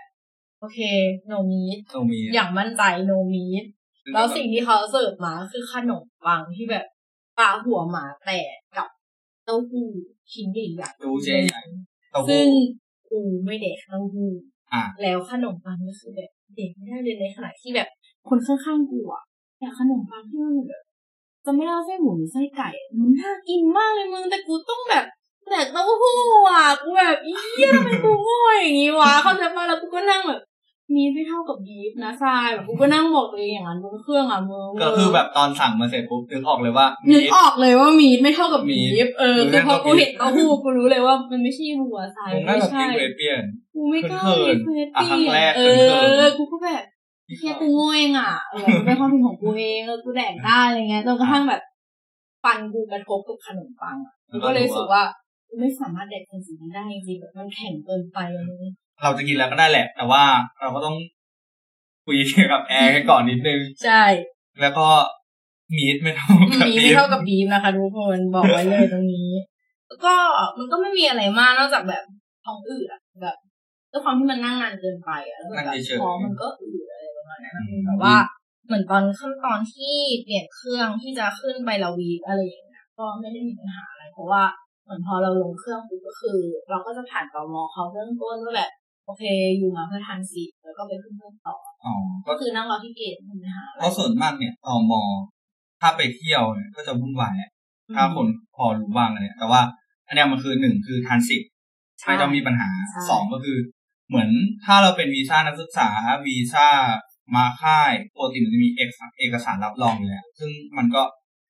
[0.60, 0.78] โอเค
[1.30, 3.64] no meat ตรงมีอย่างมั่นใจ no meat
[4.14, 6.84] แล้วสิ่งที่เขาเสิร์ฟมาคือขนมปังที่แบบ
[7.38, 8.88] ปลาหัวหมาแตกกับ
[9.44, 9.88] เต้าหู้
[10.32, 11.62] ชิ้นใหญ่ๆดูเจใหญ่
[12.10, 12.46] เต้าหู้ซึ่ง
[13.10, 14.53] กูไม่เด็กเต้าหู้อะ
[15.02, 17.88] แล้วขนมปังก็คือแบบเด็กไม่ได้เลยในขณะที่แบบ
[18.28, 19.22] คนข้างๆกูอะ
[19.58, 20.82] แต่ขนมปังที่มันแบบ
[21.44, 22.68] จะไม่เอาไส้หมูหรือไส้ไก่
[22.98, 25.04] มันน่ากินมากเลยมึงแต่กูต้องแบบ
[25.50, 26.16] แดกเต้าหู้
[26.48, 30.40] อะกูแบบอีเอี้ยทำไมกูโง่อย่างงี้วะเขาใจปะแล้วกูก็นั่งแบบ
[30.94, 43.42] มีไม่เท่ากับบีฟนะทรายแบบกูก็นั่งบอกตัวเองอย่างนั้นบนเครื่องอะมึงก็คือแบบตอนสั่งมาเสร็จปุ๊บนึกออกเลยว่านึมีกออกเลยว่ามีดไม่เท่ากับบีมีฟเออเออคือพอกูเท่ากับบีฟเห็นเต้าหู้กูรู้เลยว่ามันไม่ใช่หัวทรายมึงน่าไม่จะกิใช่นเกรดเปลี่ยน
[43.74, 46.84] กูไม่กล้าเขินมีๆอะเควสครั้งแรกเอเขินอๆกูก็แบบ
[47.38, 51.62] เฮียกูโง่เองอะเออมันเป็นความผิดของกูเองแล้วกูแดกได้อะไรเงี้ยจนกระทั่งแบบ
[52.44, 55.23] ฟันกูกระทบกับขนมปังอะกูก็เลยรู้สึกว่ากู
[55.58, 58.62] ไม่สามารถแดกสิ่งนี้ได้จริงๆแบบมันแข็งเกินไปอะมึง
[59.02, 60.24] เราจะกินแล้วก็ได้แหละ แต่ว่า
[60.60, 60.96] เราก็ต้อง
[62.04, 62.16] คุย
[62.52, 64.04] กับแอร์กันก่อนนิดนึง ใช่
[64.60, 64.86] แล้วก็
[65.76, 69.30] มีดไม่เท่ากับมีบีไม่ฟเท่ากับบีฟนะคะทุกคนบอกไว้เลยตรงนี้
[69.86, 70.14] แล้วก็
[70.58, 72.04] มันก็ไม่มีอะไรมากนอกจากแบบ
[72.44, 73.36] ท้องอืดอะแบบ
[73.92, 75.64] ด้วยความที่มันนั่งนานเกินไปอะแล้วแบบ
[76.00, 78.14] ท้องมันก็อืดอะไรประมาณนั้นอะแต่ว่า
[78.66, 84.42] เหมือนตอนขั้นตอนที่เปลี่ยนเครื่องที่จะขึ้นไปลาวีฟอะไรอย่างเงี้ยก็ไม่ได้มีปัญหาอะไรเพราะว่า
[84.84, 86.38] เหมือนพอเราลงเครื่องปุ๊บก็คือ
[86.70, 88.70] เราก็จะผ่านตมเขาเบื้องต้นว่าแบบ
[89.06, 89.22] โอเค
[89.58, 91.94] อยู่มาเพื่อทานซีแล้วก็ไปขึ้นเครื่องต่ออ๋อ
[92.26, 95.02] ก็ก็คือนั่งรอที่เกตไม่มีปัญหาอะไรเพราะส่วนมากเนี่ยตอมอ
[95.80, 97.50] ถ้าไปเที่ยวเนี่ยก็จะวุ่นวายแหละ
[97.94, 98.26] ถ้าคน
[98.56, 99.60] พอรู้บ้างเนี่ยแต่ว่า
[100.06, 101.50] อันเนี้ยมันคือหนึ่งคือทานสิทธิ์
[102.00, 103.58] ใช่ไม่ต้องมีปัญหาใช่สองก็คือ
[104.08, 104.28] เหมือน
[104.64, 105.88] ถ้าเราเป็นวีซ่านักศึกษา
[106.26, 106.66] วีซ่า
[107.36, 111.02] มาค่ายปกติมันจะมีเอกสารเอกสารรับรองอยู่แล้วซึ่งมันก็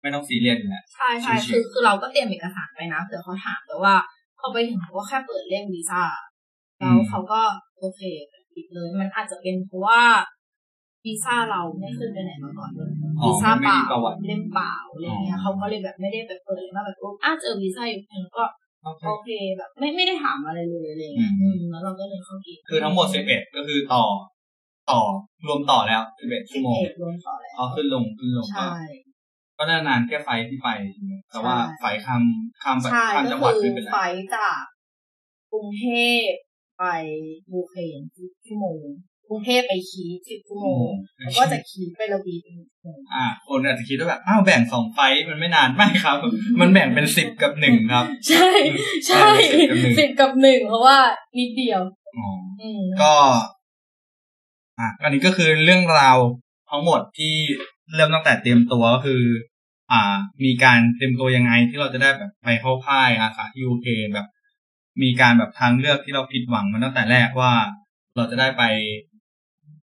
[0.04, 3.94] ไม่ต้องซีเรียสอยู่แล้วใช่ใช่ชิวๆคือคือเราก็เตรียมเอกสารไปนะเผื่อเขาถามแต่ว่า
[4.38, 6.02] พอไปถึงเขาก็แค่เปิดเล่มวีซ่า
[6.78, 7.40] แล้วเขาก็
[7.78, 8.00] โอเค
[8.54, 10.00] ปิดเลยมันอาจจะเป็นเพราะว่า
[11.06, 12.90] วีซ่าเราไม่เคยไปไหนมาก่อนเลย
[13.20, 18.44] อ๋อวีซ่ามันเปไม่ล่ามีประวัติเล่มเปล่าอะไรเงี้อ๋ยอเขาก็เลยแบบไม่ได้แบบเปิดมาแบบอ้าเจอวีซ่าอยู่แล้วก็
[18.84, 24.04] โอเคโอเคแบบไม่ไม่ได้ถามอะไรเลยอะไรเงี้ยอืมอืมแล้วเราก็เลยเข้ากินคือทั้งหมดสิบเอ็ดก็คือต่อ
[24.90, 25.00] ต่อ
[25.46, 28.82] รวมต่อแล้วสิบเอ็ดชั่วโมงเอกรวมต่อแล้วเอาขึ้นลงขึ้นลงก็ใช่
[29.58, 32.22] ก็ได้นานแค่ไฟล์ที่ไปใช่ไหมแต่ว่าใช่ไฟล์ข้าม
[32.62, 34.60] ข้ามไปใช่ข้ามจัก็งหวัดคืไม่อเป็นไรไฟล์จาก
[35.52, 35.86] กรุงเท
[36.24, 36.28] พ
[36.78, 36.84] ไป
[37.52, 38.00] ยูเครน
[38.46, 38.82] ชั่วโมง
[39.28, 40.88] กรุงเทพไปคีสิบชั่วโมง
[41.18, 46.16] แล้วก็จะคีไปลาวีเป็นหนึ่งชั่วโมงอ่า คนอาจจะคิดว่าแบบอ้าวแบ่งสองไฟล์มันไม่นานไม่ครับ
[46.60, 48.48] มันแบ่งเป็นสิบกับหนึ่งครับ ใช่
[49.06, 49.26] ใช่
[49.60, 50.98] สิบกับหนึ่งสิบกับหนึ่งเพราะว่า
[51.38, 51.82] นิดเดียว
[52.16, 52.28] อ๋อ
[52.60, 53.14] อืมก็
[54.78, 56.18] อะอันนี้ก็คือเรื่องราว
[56.74, 57.34] ทั้งหมดที่
[57.94, 59.22] เริ่มตั้งแต่เตรียมตัวก็คือ
[59.92, 60.14] อ่า
[60.44, 64.26] มีการเตรียมตัวยังไงที่เราจะได้แบบไปเข้าค่ายอาสาที่ยูเคแบบ
[65.02, 67.52] มีการแบบทางเลือกที่เราผิดหวังมาตั้งแต่แรกว่า
[68.16, 68.62] เราจะได้ไป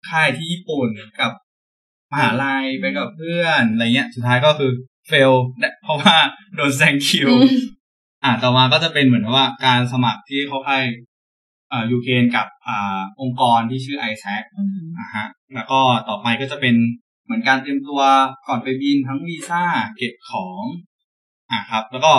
[0.08, 0.88] ค่ายที่ญี่ปุ่น
[1.20, 1.32] กับ
[2.12, 4.72] มหาลัยไปกับเพื่อนอะไรเงี้ย สุดท้ายก็คือ
[5.08, 5.32] เฟล
[5.82, 6.16] เพราะว่า
[6.54, 7.58] โดนแซงคิวอืม
[8.24, 11.09] อ่าต่อมาก็จะเป็นเหมือนว่าการสมัครที่เข้าค่ายอ่า
[11.92, 16.74] ยูเครนกับอ่าองค์กรที่ชื่อ i s a c อืมอ่าฮะแล้วก็ต่อไปก็จะเป็น
[17.24, 18.00] เหมือนการเตรียมตัว
[18.48, 19.62] ก่อนไปบินทั้งวีซ่า
[19.96, 20.62] เก็บของ
[21.50, 22.12] อ่าครับ แล้วก็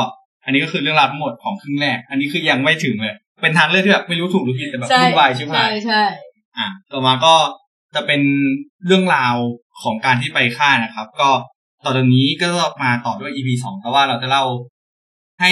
[0.45, 6.03] อันนี้ก็คือเรื่องราวทั้งหมดของครึ่งแรก อันนี้คือยังไม่ถึงเลย เป็นทางเลือกที่แบบไม่รู้ถูกหรือผิดแต่แบบใช่วุ่นวายชิบหาใช่ยใช่
[6.57, 7.35] อะต่อมาก็
[7.95, 8.21] จะเป็น
[8.85, 9.35] เรื่องราว
[9.83, 11.29] ของการที่ไปค่ายนะครับ ก็
[11.85, 12.49] ต่อจากนี้ก็
[12.83, 14.43] มาต่อด้วย EP สองแต่ว่าเราจะเล่า
[15.41, 15.51] ให้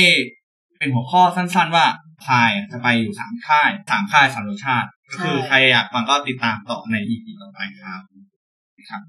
[0.78, 1.86] เป็นหัวข้อสั้น ๆ ว่า
[2.26, 8.02] พายอะจะไปอยู่สามค่ายสามค่ายสามรสชาติก็คือใครอยากฟังก็ติดตามต่อใน EP ต่อไปครับ
[8.90, 9.02] ครับ